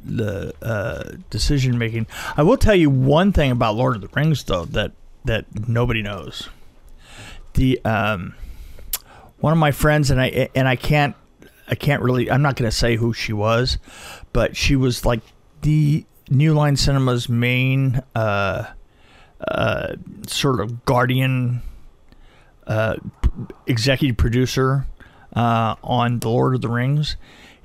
the 0.04 0.54
uh, 0.62 1.16
decision 1.30 1.78
making. 1.78 2.06
I 2.36 2.42
will 2.42 2.56
tell 2.58 2.74
you 2.74 2.90
one 2.90 3.32
thing 3.32 3.50
about 3.50 3.74
Lord 3.76 3.96
of 3.96 4.02
the 4.02 4.08
Rings, 4.14 4.44
though 4.44 4.66
that 4.66 4.92
that 5.24 5.46
nobody 5.68 6.02
knows. 6.02 6.48
The 7.54 7.80
um, 7.84 8.34
one 9.38 9.52
of 9.52 9.58
my 9.58 9.72
friends 9.72 10.10
and 10.10 10.20
I 10.20 10.48
and 10.54 10.68
I 10.68 10.76
can't 10.76 11.16
I 11.72 11.74
can't 11.74 12.02
really. 12.02 12.30
I'm 12.30 12.42
not 12.42 12.56
going 12.56 12.70
to 12.70 12.76
say 12.76 12.96
who 12.96 13.14
she 13.14 13.32
was, 13.32 13.78
but 14.34 14.54
she 14.54 14.76
was 14.76 15.06
like 15.06 15.22
the 15.62 16.04
New 16.28 16.52
Line 16.52 16.76
Cinema's 16.76 17.30
main 17.30 18.02
uh, 18.14 18.66
uh, 19.40 19.94
sort 20.26 20.60
of 20.60 20.84
guardian 20.84 21.62
uh, 22.66 22.96
executive 23.66 24.18
producer 24.18 24.86
uh, 25.34 25.76
on 25.82 26.18
The 26.18 26.28
Lord 26.28 26.56
of 26.56 26.60
the 26.60 26.68
Rings, 26.68 27.16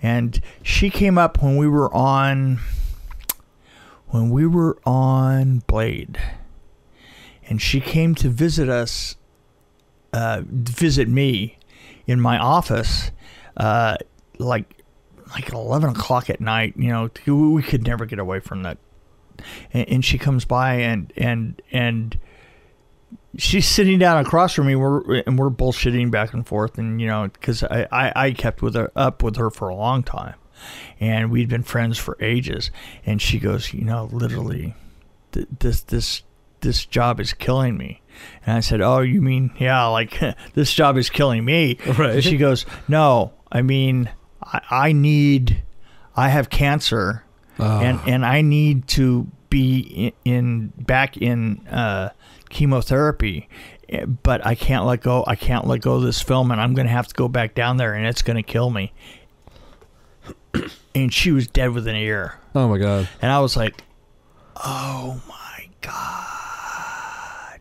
and 0.01 0.39
she 0.63 0.89
came 0.89 1.17
up 1.17 1.43
when 1.43 1.57
we 1.57 1.67
were 1.67 1.93
on 1.93 2.59
when 4.07 4.29
we 4.29 4.47
were 4.47 4.77
on 4.85 5.63
Blade, 5.67 6.17
and 7.49 7.61
she 7.61 7.81
came 7.81 8.15
to 8.15 8.29
visit 8.29 8.69
us, 8.69 9.17
uh, 10.13 10.43
visit 10.45 11.09
me 11.09 11.57
in 12.05 12.21
my 12.21 12.37
office, 12.37 13.11
uh, 13.57 13.97
like 14.37 14.81
like 15.31 15.51
eleven 15.51 15.89
o'clock 15.89 16.29
at 16.29 16.39
night. 16.39 16.75
You 16.77 16.89
know, 16.89 17.09
we 17.53 17.61
could 17.63 17.85
never 17.85 18.05
get 18.05 18.19
away 18.19 18.39
from 18.39 18.63
that. 18.63 18.77
And, 19.73 19.87
and 19.89 20.05
she 20.05 20.17
comes 20.17 20.45
by 20.45 20.75
and 20.75 21.11
and 21.17 21.61
and 21.71 22.17
she's 23.37 23.67
sitting 23.67 23.99
down 23.99 24.25
across 24.25 24.53
from 24.53 24.65
me 24.67 24.75
we're 24.75 25.21
and 25.27 25.37
we're 25.37 25.49
bullshitting 25.51 26.09
back 26.09 26.33
and 26.33 26.47
forth 26.47 26.77
and 26.79 26.99
you 26.99 27.05
know 27.07 27.27
because 27.31 27.63
I, 27.63 27.87
I 27.91 28.11
i 28.15 28.31
kept 28.31 28.61
with 28.63 28.73
her 28.73 28.91
up 28.95 29.21
with 29.21 29.35
her 29.35 29.51
for 29.51 29.69
a 29.69 29.75
long 29.75 30.01
time 30.01 30.35
and 30.99 31.29
we'd 31.29 31.47
been 31.49 31.61
friends 31.61 31.99
for 31.99 32.17
ages 32.19 32.71
and 33.05 33.21
she 33.21 33.37
goes 33.37 33.71
you 33.73 33.85
know 33.85 34.09
literally 34.11 34.73
th- 35.33 35.47
this 35.59 35.81
this 35.83 36.23
this 36.61 36.83
job 36.85 37.19
is 37.19 37.31
killing 37.33 37.77
me 37.77 38.01
and 38.45 38.57
i 38.57 38.59
said 38.59 38.81
oh 38.81 38.99
you 39.01 39.21
mean 39.21 39.51
yeah 39.59 39.85
like 39.85 40.19
this 40.55 40.73
job 40.73 40.97
is 40.97 41.11
killing 41.11 41.45
me 41.45 41.77
Right. 41.85 42.15
and 42.15 42.23
she 42.23 42.37
goes 42.37 42.65
no 42.87 43.33
i 43.51 43.61
mean 43.61 44.09
i, 44.43 44.61
I 44.69 44.91
need 44.91 45.63
i 46.15 46.29
have 46.29 46.49
cancer 46.49 47.23
Ah. 47.59 47.79
and 47.81 47.99
and 48.05 48.23
I 48.23 48.41
need 48.41 48.87
to 48.89 49.25
be 49.49 50.13
in, 50.23 50.31
in 50.31 50.67
back 50.77 51.17
in 51.17 51.65
uh, 51.69 52.09
chemotherapy, 52.49 53.49
eh, 53.89 54.05
but 54.05 54.45
I 54.45 54.53
can't 54.53 54.85
let 54.85 55.01
go. 55.01 55.23
I 55.25 55.35
can't 55.35 55.65
let 55.65 55.81
go 55.81 55.95
of 55.95 56.03
this 56.03 56.21
film, 56.21 56.51
and 56.51 56.61
I'm 56.61 56.75
going 56.75 56.85
to 56.85 56.91
have 56.93 57.07
to 57.07 57.15
go 57.15 57.27
back 57.27 57.55
down 57.55 57.77
there, 57.77 57.95
and 57.95 58.05
it's 58.05 58.21
going 58.21 58.35
to 58.37 58.43
kill 58.43 58.69
me. 58.69 58.93
and 60.93 61.11
she 61.11 61.31
was 61.31 61.47
dead 61.47 61.71
within 61.71 61.95
a 61.95 61.99
year, 61.99 62.35
oh 62.53 62.67
my 62.67 62.77
god, 62.77 63.09
and 63.23 63.31
I 63.31 63.39
was 63.39 63.57
like, 63.57 63.83
"Oh 64.63 65.19
my 65.27 65.69
god!" 65.81 67.59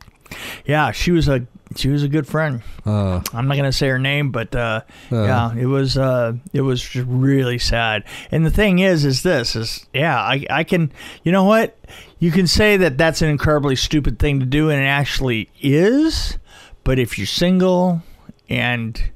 Yeah, 0.66 0.90
she 0.92 1.10
was 1.10 1.26
a 1.26 1.46
she 1.76 1.88
was 1.88 2.02
a 2.02 2.08
good 2.08 2.26
friend. 2.26 2.62
uh, 2.84 3.20
I'm 3.32 3.46
not 3.48 3.56
gonna 3.56 3.72
say 3.72 3.88
her 3.88 3.98
name, 3.98 4.30
but 4.30 4.54
uh, 4.54 4.80
Uh. 5.12 5.22
yeah, 5.22 5.54
it 5.54 5.66
was 5.66 5.96
uh, 5.98 6.34
it 6.52 6.62
was 6.62 6.80
just 6.82 7.06
really 7.08 7.58
sad. 7.58 8.04
And 8.30 8.44
the 8.46 8.50
thing 8.50 8.78
is, 8.80 9.04
is 9.04 9.22
this 9.22 9.54
is 9.56 9.86
yeah, 9.92 10.18
I 10.20 10.44
I 10.50 10.64
can 10.64 10.92
you 11.22 11.32
know 11.32 11.44
what 11.44 11.76
you 12.18 12.30
can 12.30 12.46
say 12.46 12.76
that 12.78 12.96
that's 12.98 13.22
an 13.22 13.28
incredibly 13.28 13.76
stupid 13.76 14.18
thing 14.18 14.40
to 14.40 14.46
do, 14.46 14.70
and 14.70 14.80
it 14.82 14.86
actually 14.86 15.50
is. 15.60 16.38
But 16.84 16.98
if 16.98 17.18
you're 17.18 17.26
single 17.26 18.02
and 18.48 19.10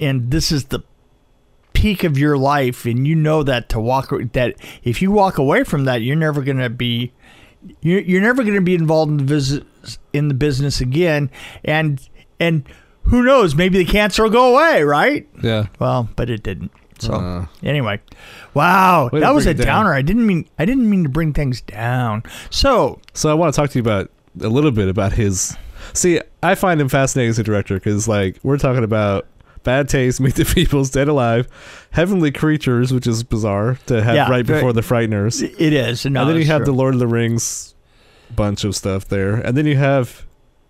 and 0.00 0.30
this 0.30 0.50
is 0.50 0.64
the 0.66 0.80
peak 1.72 2.04
of 2.04 2.16
your 2.18 2.36
life, 2.36 2.84
and 2.86 3.06
you 3.06 3.14
know 3.14 3.42
that 3.42 3.68
to 3.70 3.80
walk 3.80 4.10
that 4.32 4.54
if 4.82 5.00
you 5.02 5.10
walk 5.10 5.38
away 5.38 5.64
from 5.64 5.84
that, 5.84 6.02
you're 6.02 6.16
never 6.16 6.42
gonna 6.42 6.70
be 6.70 7.12
you're, 7.80 8.00
you're 8.00 8.20
never 8.22 8.42
going 8.42 8.54
to 8.54 8.60
be 8.60 8.74
involved 8.74 9.10
in 9.10 9.16
the 9.18 9.24
visit 9.24 9.64
in 10.12 10.28
the 10.28 10.34
business 10.34 10.80
again 10.80 11.30
and 11.64 12.08
and 12.40 12.64
who 13.04 13.22
knows 13.22 13.54
maybe 13.54 13.78
the 13.78 13.84
cancer 13.90 14.22
will 14.22 14.30
go 14.30 14.52
away 14.54 14.82
right 14.82 15.28
yeah. 15.42 15.66
well 15.78 16.08
but 16.16 16.30
it 16.30 16.42
didn't 16.42 16.70
so 16.98 17.12
Uh. 17.14 17.46
anyway 17.62 18.00
wow 18.54 19.08
that 19.12 19.34
was 19.34 19.46
a 19.46 19.54
downer 19.54 19.92
i 19.92 20.00
didn't 20.02 20.26
mean 20.26 20.46
i 20.58 20.64
didn't 20.64 20.88
mean 20.88 21.02
to 21.02 21.08
bring 21.08 21.32
things 21.32 21.60
down 21.62 22.22
so 22.50 23.00
So 23.12 23.30
I 23.30 23.34
want 23.34 23.52
to 23.54 23.60
talk 23.60 23.70
to 23.70 23.78
you 23.78 23.82
about 23.82 24.10
a 24.40 24.48
little 24.48 24.70
bit 24.72 24.88
about 24.88 25.12
his. 25.12 25.56
See, 25.92 26.20
I 26.42 26.54
find 26.56 26.80
him 26.80 26.88
fascinating 26.88 27.30
as 27.30 27.38
a 27.38 27.44
director 27.44 27.74
because, 27.74 28.08
like, 28.08 28.38
we're 28.42 28.58
talking 28.58 28.82
about 28.82 29.26
Bad 29.64 29.88
Taste, 29.88 30.20
Meet 30.20 30.36
the 30.36 30.42
Feebles, 30.44 30.92
Dead 30.92 31.08
Alive, 31.08 31.48
Heavenly 31.90 32.30
Creatures, 32.30 32.92
which 32.92 33.06
is 33.06 33.22
bizarre 33.24 33.78
to 33.86 34.02
have 34.02 34.14
Yeah, 34.14 34.30
right 34.30 34.46
before 34.46 34.72
the 34.72 34.82
Frighteners, 34.82 35.42
it 35.42 35.72
is 35.72 36.04
no, 36.06 36.20
and 36.22 36.30
then 36.30 36.36
you 36.36 36.44
have 36.46 36.60
true. 36.60 36.66
the 36.66 36.72
Lord 36.72 36.94
of 36.94 37.00
the 37.00 37.06
Rings 37.08 37.74
bunch 38.34 38.64
of 38.64 38.76
stuff 38.76 39.06
there, 39.08 39.34
and 39.34 39.56
then 39.56 39.66
you 39.66 39.76
have 39.76 40.24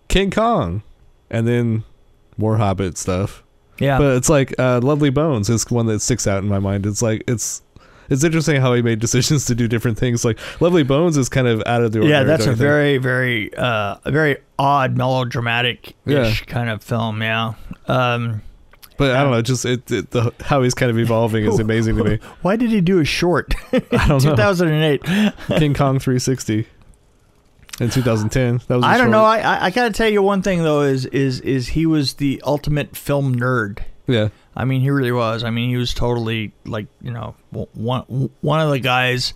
King 0.09 0.31
Kong, 0.31 0.83
and 1.31 1.47
then 1.47 1.85
more 2.37 2.57
Hobbit 2.57 2.97
stuff. 2.99 3.43
yeah 3.79 3.99
But 3.99 4.17
it's 4.17 4.29
like 4.29 4.55
uh, 4.59 4.81
Lovely 4.81 5.11
Bones 5.11 5.49
is 5.51 5.71
one 5.71 5.87
that 5.87 6.01
sticks 6.01 6.27
out 6.27 6.43
in 6.43 6.49
my 6.49 6.59
mind. 6.59 6.85
It's 6.87 7.01
like 7.03 7.23
it's 7.29 7.63
it's 8.11 8.23
interesting 8.23 8.61
how 8.61 8.75
he 8.75 8.83
made 8.83 8.99
decisions 9.07 9.47
to 9.47 9.55
do 9.55 9.67
different 9.67 9.97
things. 9.99 10.25
Like 10.27 10.39
Lovely 10.61 10.83
Bones 10.83 11.17
is 11.17 11.29
kind 11.31 11.47
of 11.47 11.63
out 11.65 11.83
of 11.83 11.93
the 11.93 12.01
ordinary. 12.01 12.21
yeah, 12.21 12.25
that's 12.25 12.45
a 12.47 12.53
very, 12.53 12.99
very, 12.99 13.55
uh, 13.57 13.97
a 14.05 14.11
very 14.11 14.37
odd 14.59 14.97
melodramatic 14.97 15.95
ish 16.05 16.41
Yeah. 16.41 16.45
kind 16.47 16.69
of 16.69 16.83
film. 16.85 17.23
Yeah. 17.23 17.55
Um, 17.87 18.43
But 18.97 19.11
I 19.17 19.23
don't 19.23 19.33
know, 19.33 19.43
just 19.43 19.65
it, 19.65 19.91
it 19.91 20.11
the 20.13 20.33
how 20.41 20.63
he's 20.63 20.75
kind 20.75 20.91
of 20.91 20.99
evolving 20.99 21.45
is 21.45 21.59
amazing 21.69 21.97
to 21.97 22.05
me. 22.05 22.19
why 22.43 22.57
did 22.57 22.71
he 22.71 22.81
do 22.81 23.01
a 23.01 23.05
short? 23.05 23.55
I 23.73 23.79
don't 24.09 24.23
know. 24.25 24.31
2008. 24.37 25.03
King 25.59 25.75
Kong 25.75 25.99
360 25.99 26.67
in 27.81 27.91
2010. 27.91 28.61
That 28.69 28.77
was. 28.77 28.85
a 28.85 28.87
I 28.87 28.93
don't 28.97 29.07
short- 29.07 29.11
know. 29.11 29.25
I, 29.25 29.39
I 29.39 29.65
I 29.67 29.71
gotta 29.71 29.93
tell 29.93 30.09
you 30.09 30.23
one 30.23 30.43
thing 30.43 30.63
though 30.63 30.83
is 30.83 31.07
is 31.07 31.41
is 31.41 31.69
he 31.69 31.87
was 31.87 32.15
the 32.15 32.41
ultimate 32.47 32.97
film 32.97 33.35
nerd. 33.35 33.81
Yeah, 34.07 34.29
I 34.57 34.65
mean, 34.65 34.81
he 34.81 34.91
really 34.91 35.13
was. 35.13 35.43
I 35.45 35.51
mean, 35.51 35.69
he 35.71 35.77
was 35.77 35.93
totally 35.95 36.53
like 36.65 36.87
you 37.03 37.11
know 37.11 37.35
one 37.51 38.03
one 38.41 38.61
of 38.61 38.71
the 38.71 38.79
guys. 38.79 39.35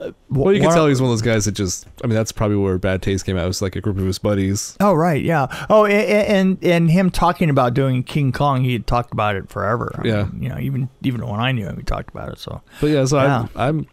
uh, 0.00 0.12
well, 0.28 0.52
you 0.52 0.60
can 0.60 0.70
tell 0.70 0.86
he's 0.86 1.00
one 1.00 1.10
of 1.10 1.12
those 1.12 1.22
guys 1.22 1.46
that 1.46 1.52
just. 1.52 1.86
I 2.04 2.06
mean, 2.06 2.14
that's 2.14 2.32
probably 2.32 2.56
where 2.58 2.76
Bad 2.78 3.00
Taste 3.00 3.24
came 3.24 3.36
out. 3.38 3.44
It 3.44 3.48
was 3.48 3.62
like 3.62 3.76
a 3.76 3.80
group 3.80 3.96
of 3.98 4.04
his 4.04 4.18
buddies. 4.18 4.76
Oh 4.80 4.92
right, 4.92 5.22
yeah. 5.24 5.46
Oh, 5.70 5.86
a- 5.86 5.90
a- 5.90 6.26
and 6.28 6.58
and 6.62 6.90
him 6.90 7.10
talking 7.10 7.48
about 7.50 7.72
doing 7.74 8.02
King 8.02 8.30
Kong, 8.32 8.62
he 8.62 8.74
had 8.74 8.86
talked 8.86 9.12
about 9.12 9.36
it 9.36 9.48
forever. 9.48 9.98
I 10.02 10.06
Yeah. 10.06 10.24
mean, 10.24 10.42
you 10.42 10.48
know, 10.50 10.58
even 10.58 10.88
even 11.02 11.26
when 11.26 11.40
I 11.40 11.52
knew 11.52 11.66
him, 11.66 11.76
he 11.76 11.82
talked 11.82 12.10
about 12.10 12.30
it. 12.32 12.38
So 12.38 12.60
But 12.80 12.88
yeah, 12.88 13.04
so 13.06 13.16
Yeah. 13.22 13.46
I'm 13.56 13.78
I'm 13.78 13.86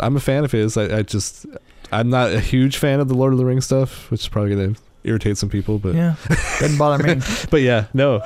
I'm 0.00 0.16
a 0.16 0.20
fan 0.20 0.44
of 0.44 0.52
his. 0.52 0.76
I, 0.76 0.98
I 0.98 1.02
just 1.02 1.46
I'm 1.90 2.10
not 2.10 2.32
a 2.32 2.40
huge 2.40 2.76
fan 2.76 3.00
of 3.00 3.08
the 3.08 3.14
Lord 3.14 3.32
of 3.32 3.38
the 3.38 3.46
Rings 3.46 3.64
stuff, 3.64 4.10
which 4.10 4.20
is 4.20 4.28
probably 4.28 4.54
gonna 4.54 4.74
irritate 5.04 5.38
some 5.38 5.48
people. 5.48 5.78
But 5.78 5.94
yeah, 5.94 6.16
doesn't 6.60 6.76
bother 6.76 7.02
me. 7.02 7.22
but 7.50 7.62
yeah, 7.62 7.86
no. 7.94 8.20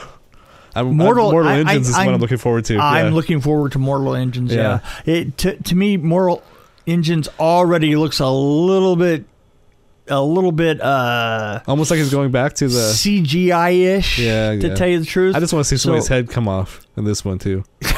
I'm, 0.74 0.96
Mortal- 0.96 1.26
I'm, 1.26 1.32
Mortal 1.32 1.50
I- 1.50 1.54
I- 1.54 1.58
Engines 1.60 1.88
is 1.88 1.94
what 1.94 2.00
I'm- 2.02 2.14
I'm 2.14 2.20
looking 2.20 2.38
forward 2.38 2.64
to. 2.66 2.78
I'm 2.78 3.06
yeah. 3.06 3.12
looking 3.12 3.40
forward 3.40 3.72
to 3.72 3.78
Mortal 3.78 4.14
Engines. 4.14 4.52
Yeah. 4.54 4.80
Yeah, 5.04 5.14
it 5.14 5.38
to 5.38 5.56
to 5.62 5.74
me, 5.76 5.96
Mortal 5.96 6.42
Engines 6.86 7.28
already 7.38 7.96
looks 7.96 8.20
a 8.20 8.30
little 8.30 8.96
bit, 8.96 9.24
a 10.08 10.22
little 10.22 10.52
bit 10.52 10.80
uh 10.80 11.60
Almost 11.66 11.90
like 11.90 12.00
it's 12.00 12.10
going 12.10 12.30
back 12.30 12.54
to 12.54 12.68
the. 12.68 12.92
CGI 12.92 13.96
ish. 13.98 14.18
Yeah, 14.18 14.52
to 14.56 14.68
yeah. 14.68 14.74
tell 14.74 14.88
you 14.88 15.00
the 15.00 15.06
truth. 15.06 15.36
I 15.36 15.40
just 15.40 15.52
want 15.52 15.64
to 15.64 15.68
see 15.68 15.76
So- 15.76 15.88
somebody's 15.88 16.08
head 16.08 16.30
come 16.30 16.48
off 16.48 16.86
in 16.96 17.04
this 17.04 17.24
one 17.24 17.38
too. 17.38 17.64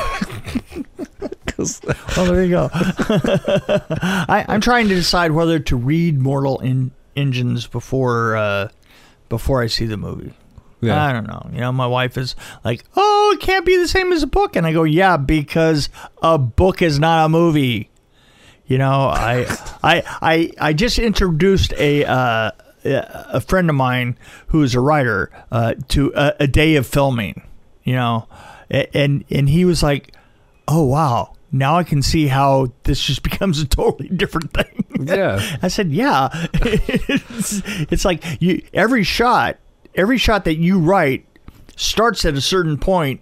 Well, 2.16 2.26
there 2.26 2.42
you 2.44 2.50
go. 2.50 2.68
I, 2.72 4.44
I'm 4.48 4.60
trying 4.60 4.88
to 4.88 4.94
decide 4.94 5.32
whether 5.32 5.58
to 5.60 5.76
read 5.76 6.20
Mortal 6.20 6.58
in, 6.60 6.90
Engines 7.16 7.66
before 7.66 8.36
uh, 8.36 8.68
before 9.28 9.62
I 9.62 9.68
see 9.68 9.86
the 9.86 9.96
movie. 9.96 10.32
Yeah, 10.86 11.04
I 11.04 11.12
don't 11.12 11.26
know. 11.26 11.48
You 11.52 11.60
know, 11.60 11.72
my 11.72 11.86
wife 11.86 12.16
is 12.16 12.34
like, 12.64 12.84
"Oh, 12.96 13.36
it 13.36 13.40
can't 13.40 13.64
be 13.66 13.76
the 13.76 13.88
same 13.88 14.12
as 14.12 14.22
a 14.22 14.26
book," 14.26 14.56
and 14.56 14.66
I 14.66 14.72
go, 14.72 14.84
"Yeah, 14.84 15.16
because 15.16 15.88
a 16.22 16.38
book 16.38 16.82
is 16.82 16.98
not 16.98 17.26
a 17.26 17.28
movie." 17.28 17.90
You 18.66 18.78
know, 18.78 19.08
I 19.08 19.46
I 19.82 20.02
I 20.22 20.50
I 20.58 20.72
just 20.72 20.98
introduced 20.98 21.72
a. 21.74 22.04
Uh, 22.04 22.50
a 22.86 23.40
friend 23.40 23.70
of 23.70 23.76
mine 23.76 24.18
who 24.48 24.62
is 24.62 24.74
a 24.74 24.80
writer 24.80 25.30
uh, 25.50 25.74
to 25.88 26.12
a, 26.14 26.34
a 26.40 26.46
day 26.46 26.76
of 26.76 26.86
filming, 26.86 27.42
you 27.82 27.94
know, 27.94 28.28
and 28.70 29.24
and 29.30 29.48
he 29.48 29.64
was 29.64 29.82
like, 29.82 30.14
"Oh 30.68 30.84
wow, 30.84 31.32
now 31.50 31.76
I 31.76 31.84
can 31.84 32.02
see 32.02 32.26
how 32.26 32.72
this 32.82 33.02
just 33.02 33.22
becomes 33.30 33.60
a 33.60 33.66
totally 33.66 34.08
different 34.08 34.52
thing." 34.52 34.84
yeah, 35.06 35.58
I 35.62 35.68
said, 35.68 35.92
"Yeah." 35.92 36.28
it's, 36.52 37.62
it's 37.90 38.04
like 38.04 38.22
you 38.40 38.62
every 38.74 39.02
shot, 39.02 39.58
every 39.94 40.18
shot 40.18 40.44
that 40.44 40.56
you 40.56 40.78
write 40.78 41.26
starts 41.76 42.24
at 42.24 42.34
a 42.34 42.40
certain 42.40 42.78
point 42.78 43.20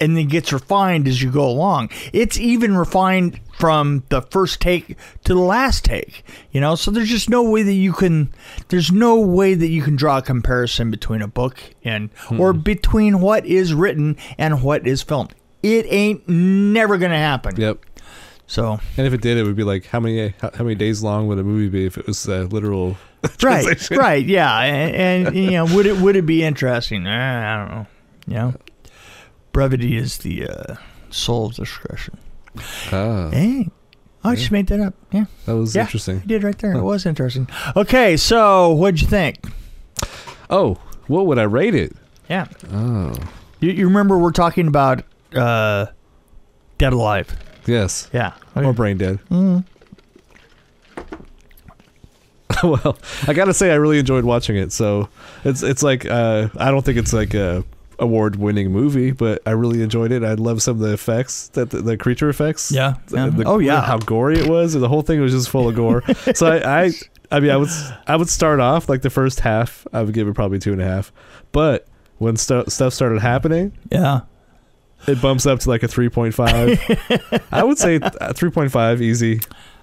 and 0.00 0.16
then 0.16 0.26
gets 0.26 0.52
refined 0.52 1.06
as 1.06 1.22
you 1.22 1.30
go 1.30 1.48
along. 1.48 1.88
It's 2.12 2.38
even 2.38 2.76
refined 2.76 3.40
from 3.58 4.02
the 4.08 4.22
first 4.22 4.60
take 4.60 4.96
to 5.24 5.34
the 5.34 5.40
last 5.40 5.84
take, 5.84 6.24
you 6.50 6.60
know? 6.60 6.74
So 6.74 6.90
there's 6.90 7.08
just 7.08 7.30
no 7.30 7.42
way 7.48 7.62
that 7.62 7.72
you 7.72 7.92
can 7.92 8.32
there's 8.68 8.90
no 8.90 9.20
way 9.20 9.54
that 9.54 9.68
you 9.68 9.82
can 9.82 9.96
draw 9.96 10.18
a 10.18 10.22
comparison 10.22 10.90
between 10.90 11.22
a 11.22 11.28
book 11.28 11.58
and 11.84 12.10
or 12.38 12.52
between 12.52 13.20
what 13.20 13.46
is 13.46 13.72
written 13.72 14.16
and 14.36 14.62
what 14.62 14.86
is 14.86 15.02
filmed. 15.02 15.34
It 15.62 15.86
ain't 15.88 16.28
never 16.28 16.98
going 16.98 17.12
to 17.12 17.16
happen. 17.16 17.58
Yep. 17.58 17.84
So, 18.46 18.78
And 18.98 19.06
if 19.06 19.14
it 19.14 19.22
did, 19.22 19.38
it 19.38 19.44
would 19.44 19.56
be 19.56 19.64
like 19.64 19.86
how 19.86 20.00
many 20.00 20.34
how, 20.40 20.50
how 20.54 20.64
many 20.64 20.74
days 20.74 21.02
long 21.02 21.28
would 21.28 21.38
a 21.38 21.44
movie 21.44 21.68
be 21.68 21.86
if 21.86 21.96
it 21.96 22.06
was 22.06 22.28
uh, 22.28 22.42
literal? 22.50 22.96
right, 23.42 23.90
right, 23.90 24.24
yeah, 24.24 24.60
and, 24.60 25.26
and 25.26 25.36
you 25.36 25.50
know, 25.52 25.64
would 25.74 25.86
it 25.86 25.96
would 25.98 26.16
it 26.16 26.26
be 26.26 26.42
interesting? 26.44 27.06
I 27.06 27.56
don't 27.56 27.68
know. 27.74 27.86
You 28.26 28.34
know, 28.34 28.54
brevity 29.52 29.96
is 29.96 30.18
the 30.18 30.48
uh, 30.48 30.74
soul 31.10 31.46
of 31.46 31.54
discretion. 31.54 32.18
Ah, 32.92 33.30
Hey, 33.30 33.68
I 34.22 34.34
just 34.34 34.50
made 34.50 34.66
that 34.68 34.80
up. 34.80 34.94
Yeah, 35.12 35.24
that 35.46 35.56
was 35.56 35.74
Yeah. 35.76 35.82
interesting. 35.82 36.20
I 36.22 36.26
did 36.26 36.42
right 36.44 36.56
there. 36.58 36.72
It 36.74 36.82
was 36.82 37.04
interesting. 37.06 37.48
Okay, 37.76 38.16
so 38.16 38.72
what'd 38.72 39.00
you 39.02 39.08
think? 39.08 39.36
Oh, 40.50 40.78
what 41.06 41.26
would 41.26 41.38
I 41.38 41.42
rate 41.44 41.74
it? 41.74 41.92
Yeah, 42.28 42.46
Oh, 42.72 43.12
you, 43.60 43.70
you 43.72 43.86
remember 43.86 44.16
we're 44.18 44.30
talking 44.32 44.66
about 44.66 45.02
uh, 45.34 45.86
Dead 46.78 46.92
Alive? 46.94 47.28
yes, 47.66 48.08
Yeah. 48.12 48.32
or 48.56 48.72
brain 48.72 48.96
dead. 48.98 49.18
Mm. 49.30 49.64
well, 52.84 52.96
I 53.26 53.32
gotta 53.34 53.54
say, 53.54 53.70
I 53.70 53.76
really 53.76 53.98
enjoyed 53.98 54.24
watching 54.24 54.56
it. 54.56 54.72
So 54.72 55.08
it's 55.44 55.62
it's 55.62 55.82
like 55.82 56.06
uh, 56.06 56.48
I 56.56 56.70
don't 56.70 56.84
think 56.84 56.98
it's 56.98 57.12
like 57.12 57.34
a 57.34 57.64
award 57.98 58.36
winning 58.36 58.72
movie, 58.72 59.12
but 59.12 59.42
I 59.46 59.50
really 59.52 59.82
enjoyed 59.82 60.12
it. 60.12 60.24
I 60.24 60.34
love 60.34 60.62
some 60.62 60.76
of 60.76 60.80
the 60.80 60.92
effects 60.92 61.48
that 61.48 61.70
the, 61.70 61.82
the 61.82 61.96
creature 61.96 62.28
effects. 62.28 62.72
Yeah. 62.72 62.94
Yeah. 63.10 63.28
the- 63.28 63.44
oh 63.44 63.58
yeah. 63.58 63.82
how 63.82 63.98
gory 63.98 64.38
it 64.38 64.48
was. 64.48 64.72
The 64.72 64.88
whole 64.88 65.02
thing 65.02 65.20
was 65.20 65.32
just 65.32 65.48
full 65.48 65.68
of 65.68 65.74
gore. 65.74 66.02
so 66.34 66.46
I, 66.46 66.84
I, 66.86 66.90
I 67.30 67.40
mean, 67.40 67.50
I 67.50 67.56
would, 67.56 67.68
I 68.06 68.16
would 68.16 68.28
start 68.28 68.60
off 68.60 68.88
like 68.88 69.02
the 69.02 69.10
first 69.10 69.40
half. 69.40 69.86
I 69.92 70.02
would 70.02 70.14
give 70.14 70.28
it 70.28 70.34
probably 70.34 70.58
two 70.58 70.72
and 70.72 70.82
a 70.82 70.84
half, 70.84 71.12
but 71.52 71.86
when 72.18 72.36
stu- 72.36 72.64
stuff 72.68 72.92
started 72.92 73.20
happening, 73.20 73.72
yeah. 73.90 74.22
it 75.06 75.20
bumps 75.20 75.46
up 75.46 75.60
to 75.60 75.68
like 75.68 75.82
a 75.82 75.88
three 75.88 76.08
point 76.08 76.34
five. 76.34 76.80
I 77.52 77.62
would 77.64 77.78
say 77.78 77.98
three 78.34 78.50
point 78.50 78.70
five, 78.72 79.00
easy. 79.02 79.40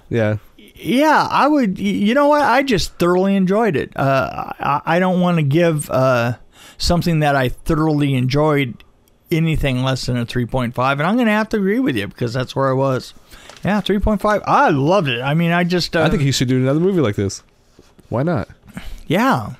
Yeah, 0.09 0.37
Yeah, 0.81 1.27
I 1.29 1.47
would. 1.47 1.77
You 1.79 2.13
know 2.13 2.27
what? 2.27 2.41
I 2.41 2.63
just 2.63 2.97
thoroughly 2.97 3.35
enjoyed 3.35 3.75
it. 3.75 3.95
Uh, 3.95 4.51
I, 4.59 4.81
I 4.85 4.99
don't 4.99 5.21
want 5.21 5.37
to 5.37 5.43
give 5.43 5.89
uh, 5.89 6.37
something 6.77 7.19
that 7.19 7.35
I 7.35 7.49
thoroughly 7.49 8.15
enjoyed 8.15 8.83
anything 9.29 9.83
less 9.83 10.07
than 10.07 10.17
a 10.17 10.25
3.5, 10.25 10.91
and 10.91 11.03
I'm 11.03 11.15
going 11.15 11.27
to 11.27 11.31
have 11.31 11.49
to 11.49 11.57
agree 11.57 11.79
with 11.79 11.95
you 11.95 12.07
because 12.07 12.33
that's 12.33 12.55
where 12.55 12.69
I 12.69 12.73
was. 12.73 13.13
Yeah, 13.63 13.79
3.5. 13.81 14.41
I 14.45 14.69
loved 14.69 15.07
it. 15.07 15.21
I 15.21 15.33
mean, 15.35 15.51
I 15.51 15.63
just. 15.63 15.95
Uh, 15.95 16.01
I 16.01 16.09
think 16.09 16.23
he 16.23 16.31
should 16.31 16.47
do 16.47 16.57
another 16.57 16.79
movie 16.79 17.01
like 17.01 17.15
this. 17.15 17.43
Why 18.09 18.23
not? 18.23 18.49
Yeah. 19.07 19.53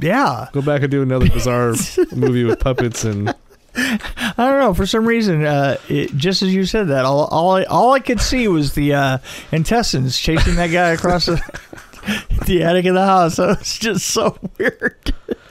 Yeah. 0.00 0.48
Go 0.52 0.62
back 0.62 0.82
and 0.82 0.90
do 0.90 1.02
another 1.02 1.28
bizarre 1.28 1.74
movie 2.14 2.44
with 2.44 2.60
puppets 2.60 3.04
and 3.04 3.34
I 4.38 4.48
don't 4.48 4.60
know. 4.60 4.72
For 4.72 4.86
some 4.86 5.04
reason, 5.04 5.44
uh, 5.44 5.76
it, 5.88 6.14
just 6.16 6.42
as 6.42 6.54
you 6.54 6.64
said 6.64 6.88
that, 6.88 7.04
all, 7.04 7.24
all, 7.26 7.50
I, 7.56 7.64
all 7.64 7.92
I 7.92 7.98
could 8.00 8.20
see 8.20 8.46
was 8.48 8.74
the 8.74 8.94
uh, 8.94 9.18
intestines 9.50 10.16
chasing 10.16 10.54
that 10.54 10.68
guy 10.68 10.90
across 10.90 11.26
the, 11.26 11.42
the 12.46 12.62
attic 12.62 12.86
of 12.86 12.94
the 12.94 13.04
house. 13.04 13.38
It 13.38 13.46
was 13.58 13.78
just 13.78 14.06
so 14.06 14.38
weird. 14.56 15.12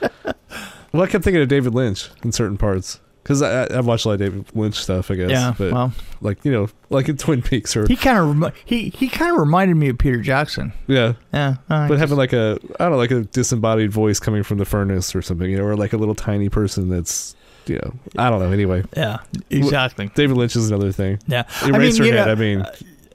well, 0.92 1.02
I 1.02 1.06
kept 1.06 1.22
thinking 1.24 1.42
of 1.42 1.48
David 1.48 1.74
Lynch 1.74 2.08
in 2.24 2.32
certain 2.32 2.56
parts 2.56 2.98
because 3.22 3.42
I, 3.42 3.64
I- 3.64 3.78
I've 3.78 3.86
watched 3.86 4.06
a 4.06 4.08
lot 4.08 4.14
of 4.14 4.20
David 4.20 4.46
Lynch 4.54 4.76
stuff. 4.76 5.10
I 5.10 5.16
guess. 5.16 5.30
Yeah. 5.30 5.52
but 5.58 5.72
well, 5.72 5.92
like 6.22 6.42
you 6.46 6.50
know, 6.52 6.68
like 6.88 7.10
in 7.10 7.18
Twin 7.18 7.42
Peaks 7.42 7.76
or 7.76 7.86
he 7.86 7.94
kind 7.96 8.42
of 8.42 8.54
he 8.64 8.88
he 8.88 9.08
kind 9.10 9.32
of 9.32 9.38
reminded 9.38 9.76
me 9.76 9.90
of 9.90 9.98
Peter 9.98 10.20
Jackson. 10.22 10.72
yeah, 10.86 11.12
Yeah. 11.32 11.56
but 11.68 11.98
having 11.98 12.16
like 12.16 12.32
a 12.32 12.58
I 12.80 12.84
don't 12.84 12.92
know, 12.92 12.96
like 12.96 13.10
a 13.10 13.20
disembodied 13.24 13.92
voice 13.92 14.18
coming 14.18 14.42
from 14.42 14.56
the 14.56 14.64
furnace 14.64 15.14
or 15.14 15.20
something, 15.20 15.50
you 15.50 15.58
know, 15.58 15.64
or 15.64 15.76
like 15.76 15.92
a 15.92 15.98
little 15.98 16.14
tiny 16.14 16.48
person 16.48 16.88
that's 16.88 17.34
you 17.68 17.76
know, 17.76 17.92
I 18.16 18.30
don't 18.30 18.40
know. 18.40 18.50
Anyway, 18.52 18.84
yeah. 18.96 19.18
Exactly. 19.50 20.10
David 20.14 20.36
Lynch 20.36 20.56
is 20.56 20.70
another 20.70 20.92
thing. 20.92 21.18
Yeah. 21.26 21.44
I 21.62 21.70
mean, 21.70 21.80
Eraserhead. 21.92 22.26
I 22.28 22.34
mean, 22.34 22.64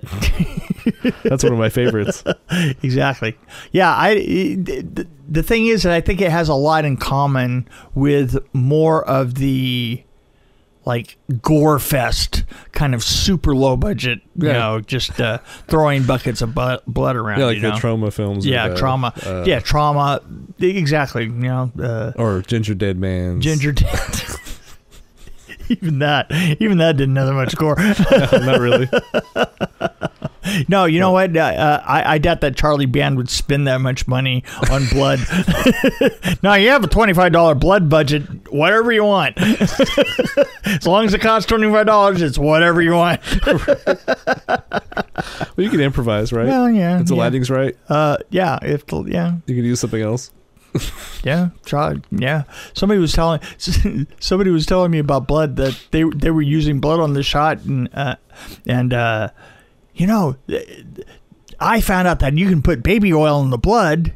that's 1.24 1.44
one 1.44 1.54
of 1.54 1.60
my 1.60 1.70
favorites. 1.70 2.24
exactly. 2.84 3.38
Yeah, 3.72 3.94
I 3.96 4.16
the, 4.16 5.08
the 5.30 5.44
thing 5.44 5.68
is 5.68 5.84
that 5.84 5.94
I 5.94 6.02
think 6.02 6.22
it 6.22 6.32
has 6.32 6.50
a 6.50 6.54
lot 6.56 6.86
in 6.86 6.98
common 6.98 7.68
with 7.96 8.38
more 8.54 9.06
of 9.08 9.36
the 9.36 10.04
like 10.86 11.18
gore 11.42 11.80
fest 11.80 12.44
kind 12.74 12.94
of 12.94 13.02
super 13.02 13.56
low 13.56 13.78
budget, 13.78 14.20
you 14.36 14.48
Yeah. 14.48 14.54
know, 14.54 14.80
just 14.82 15.18
uh, 15.22 15.38
throwing 15.70 16.04
buckets 16.04 16.42
of 16.42 16.54
bu- 16.54 16.80
blood 16.86 17.16
around. 17.16 17.40
Yeah, 17.40 17.46
like 17.46 17.56
you 17.56 17.62
the 17.62 17.72
Troma 17.72 18.12
films. 18.12 18.46
Yeah, 18.46 18.68
the, 18.68 18.76
Troma. 18.76 19.26
uh, 19.26 19.46
yeah, 19.46 19.62
Troma. 19.62 20.20
Exactly. 20.62 21.24
You 21.24 21.30
know, 21.32 21.72
uh, 21.82 22.12
or 22.18 22.42
Ginger 22.42 22.74
Dead 22.76 23.00
Man. 23.00 23.40
ginger. 23.40 23.74
even 25.70 26.00
that, 26.00 26.32
even 26.60 26.78
that 26.80 26.98
didn't 26.98 27.16
have 27.16 27.28
that 27.28 27.34
much 27.34 27.56
gore. 27.56 27.76
Not 28.46 28.60
really. 28.60 28.90
No, 30.68 30.84
you 30.86 31.00
know 31.00 31.12
what? 31.12 31.36
Uh, 31.36 31.40
uh, 31.40 31.84
I, 31.86 32.16
I 32.16 32.18
doubt 32.18 32.42
that 32.42 32.58
Charlie 32.58 32.86
Band 32.86 33.16
would 33.16 33.30
spend 33.30 33.66
that 33.66 33.80
much 33.80 34.08
money 34.10 34.44
on 34.70 34.86
blood. 34.88 35.20
now 36.44 36.56
you 36.56 36.70
have 36.70 36.84
a 36.84 36.88
twenty-five 36.88 37.32
dollar 37.32 37.56
blood 37.56 37.90
budget, 37.90 38.52
whatever 38.52 38.92
you 38.92 39.06
want. 39.06 39.38
as 39.40 40.86
long 40.86 41.06
as 41.06 41.14
it 41.14 41.22
costs 41.22 41.48
twenty-five 41.48 41.86
dollars, 41.86 42.22
it's 42.22 42.38
whatever 42.38 42.82
you 42.82 42.92
want. 42.92 43.22
Well, 45.56 45.64
you 45.64 45.70
can 45.70 45.80
improvise, 45.80 46.34
right? 46.34 46.48
Well, 46.48 46.70
yeah, 46.70 47.00
if 47.00 47.08
the 47.08 47.16
yeah. 47.16 47.22
lighting's 47.22 47.50
right, 47.50 47.76
Uh, 47.88 48.18
yeah, 48.30 48.60
if 48.62 48.86
the, 48.88 49.04
yeah, 49.04 49.38
you 49.46 49.56
can 49.56 49.64
use 49.64 49.80
something 49.80 50.02
else. 50.02 50.32
yeah, 51.24 51.50
try, 51.66 51.96
yeah. 52.12 52.44
Somebody 52.74 53.00
was 53.00 53.14
telling 53.14 53.42
somebody 54.20 54.50
was 54.50 54.66
telling 54.66 54.92
me 54.92 55.00
about 55.00 55.28
blood 55.28 55.56
that 55.58 55.80
they 55.92 56.04
they 56.04 56.32
were 56.32 56.42
using 56.42 56.80
blood 56.80 57.00
on 57.00 57.14
the 57.14 57.24
shot 57.24 57.62
and 57.62 57.90
uh, 57.94 58.16
and 58.66 58.94
uh, 58.94 59.30
you 59.94 60.08
know, 60.08 60.36
I 61.60 61.82
found 61.82 62.08
out 62.08 62.20
that 62.20 62.38
you 62.38 62.50
can 62.50 62.62
put 62.62 62.84
baby 62.84 63.14
oil 63.14 63.42
in 63.42 63.50
the 63.50 63.58
blood. 63.58 64.14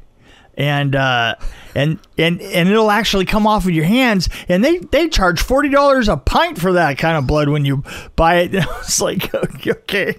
And 0.60 0.96
uh, 0.96 1.36
and 1.76 2.00
and 2.18 2.42
and 2.42 2.68
it'll 2.68 2.90
actually 2.90 3.26
come 3.26 3.46
off 3.46 3.66
of 3.66 3.70
your 3.70 3.86
hands, 3.86 4.28
and 4.50 4.66
they 4.66 4.80
they 4.80 5.08
charge 5.08 5.40
forty 5.40 5.70
dollars 5.70 6.10
a 6.10 6.18
pint 6.18 6.60
for 6.60 6.74
that 6.74 6.98
kind 6.98 7.16
of 7.16 7.28
blood 7.28 7.48
when 7.48 7.64
you 7.64 7.84
buy 8.16 8.38
it. 8.38 8.56
It's 8.80 9.00
like 9.00 9.32
okay, 9.36 10.18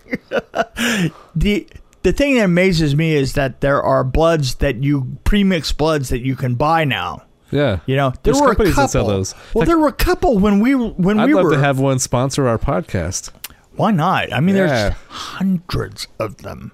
the 1.35 1.67
the 2.09 2.13
thing 2.17 2.37
that 2.37 2.45
amazes 2.45 2.97
me 2.97 3.15
is 3.15 3.35
that 3.35 3.61
there 3.61 3.83
are 3.83 4.03
bloods 4.03 4.55
that 4.57 4.83
you 4.83 5.19
premix 5.25 5.73
bloods 5.73 6.09
that 6.09 6.21
you 6.21 6.37
can 6.37 6.55
buy 6.55 6.85
now. 6.85 7.23
Yeah. 7.51 7.81
You 7.87 7.97
know, 7.97 8.11
there 8.11 8.33
There's 8.33 8.41
were 8.41 8.47
a 8.47 8.57
companies 8.57 8.75
couple. 8.75 8.83
that 8.87 8.91
sell 8.91 9.07
those. 9.07 9.35
Well, 9.55 9.61
Like- 9.63 9.67
there 9.69 9.79
were 9.79 9.89
a 9.89 9.93
couple 9.93 10.39
when 10.39 10.61
we 10.61 10.75
when 10.75 11.19
I'd 11.21 11.27
we 11.27 11.35
love 11.35 11.45
were. 11.45 11.51
to 11.53 11.59
have 11.59 11.79
one 11.79 11.99
sponsor 11.99 12.49
our 12.49 12.59
podcast. 12.59 13.31
why 13.77 13.91
not? 13.91 14.33
I 14.33 14.41
mean, 14.41 14.57
Yeah. 14.57 14.67
there's 14.67 14.95
hundreds 15.09 16.09
of 16.19 16.39
them. 16.39 16.73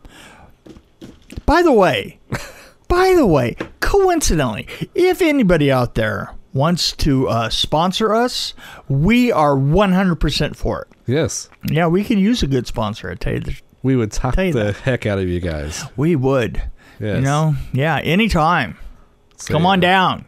By 1.47 1.63
the 1.63 1.73
way, 1.73 2.19
by 2.89 3.15
the 3.17 3.27
way, 3.27 3.57
coincidentally, 3.81 4.67
if 4.95 5.21
anybody 5.21 5.71
out 5.71 5.95
there 5.97 6.31
wants 6.53 6.93
to 6.93 7.29
uh, 7.29 7.49
sponsor 7.51 8.15
us, 8.15 8.55
we 8.89 9.31
are 9.33 9.57
100% 9.57 10.57
for 10.57 10.83
it. 10.83 10.89
Yes. 11.07 11.49
Yeah, 11.69 11.89
we 11.89 12.05
could 12.05 12.19
use 12.19 12.43
a 12.43 12.47
good 12.47 12.67
sponsor. 12.67 13.11
I 13.11 13.15
tell 13.17 13.35
you, 13.35 13.41
the- 13.41 13.61
We 13.85 13.95
would 13.95 14.11
talk 14.11 14.35
the 14.35 14.51
that. 14.51 14.77
heck 14.79 15.07
out 15.07 15.21
of 15.21 15.29
you 15.29 15.39
guys. 15.41 15.85
we 15.97 16.17
would. 16.17 16.61
Yes. 16.99 17.17
You 17.17 17.21
know, 17.23 17.55
yeah, 17.73 17.99
anytime. 17.99 18.77
So, 19.37 19.53
Come 19.55 19.67
on 19.67 19.79
down. 19.79 20.25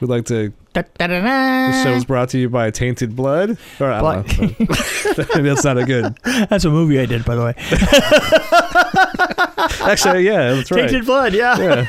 We'd 0.00 0.10
like 0.10 0.26
to. 0.26 0.52
Da, 0.74 0.82
da, 0.98 1.06
da, 1.06 1.20
The 1.20 1.22
da. 1.22 1.82
show's 1.84 2.04
brought 2.04 2.28
to 2.30 2.38
you 2.38 2.50
by 2.50 2.70
Tainted 2.70 3.16
Blood. 3.16 3.56
Or 3.80 3.90
I 3.90 4.22
don't 4.22 4.60
know. 4.60 4.66
That's 5.42 5.64
not 5.64 5.78
a 5.78 5.84
good. 5.84 6.16
That's 6.50 6.64
a 6.66 6.70
movie 6.70 7.00
I 7.00 7.06
did, 7.06 7.24
by 7.24 7.34
the 7.34 7.44
way. 7.44 7.54
Actually, 9.90 10.24
yeah, 10.24 10.54
that's 10.54 10.70
right. 10.70 10.82
Tainted 10.88 11.06
Blood, 11.06 11.32
yeah. 11.34 11.86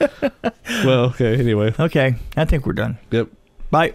Yeah. 0.00 0.08
well, 0.84 1.04
okay. 1.06 1.36
Anyway, 1.38 1.74
Okay, 1.78 2.14
I 2.36 2.44
think 2.44 2.66
we're 2.66 2.72
done. 2.74 2.98
yep. 3.10 3.28
Bye. 3.70 3.94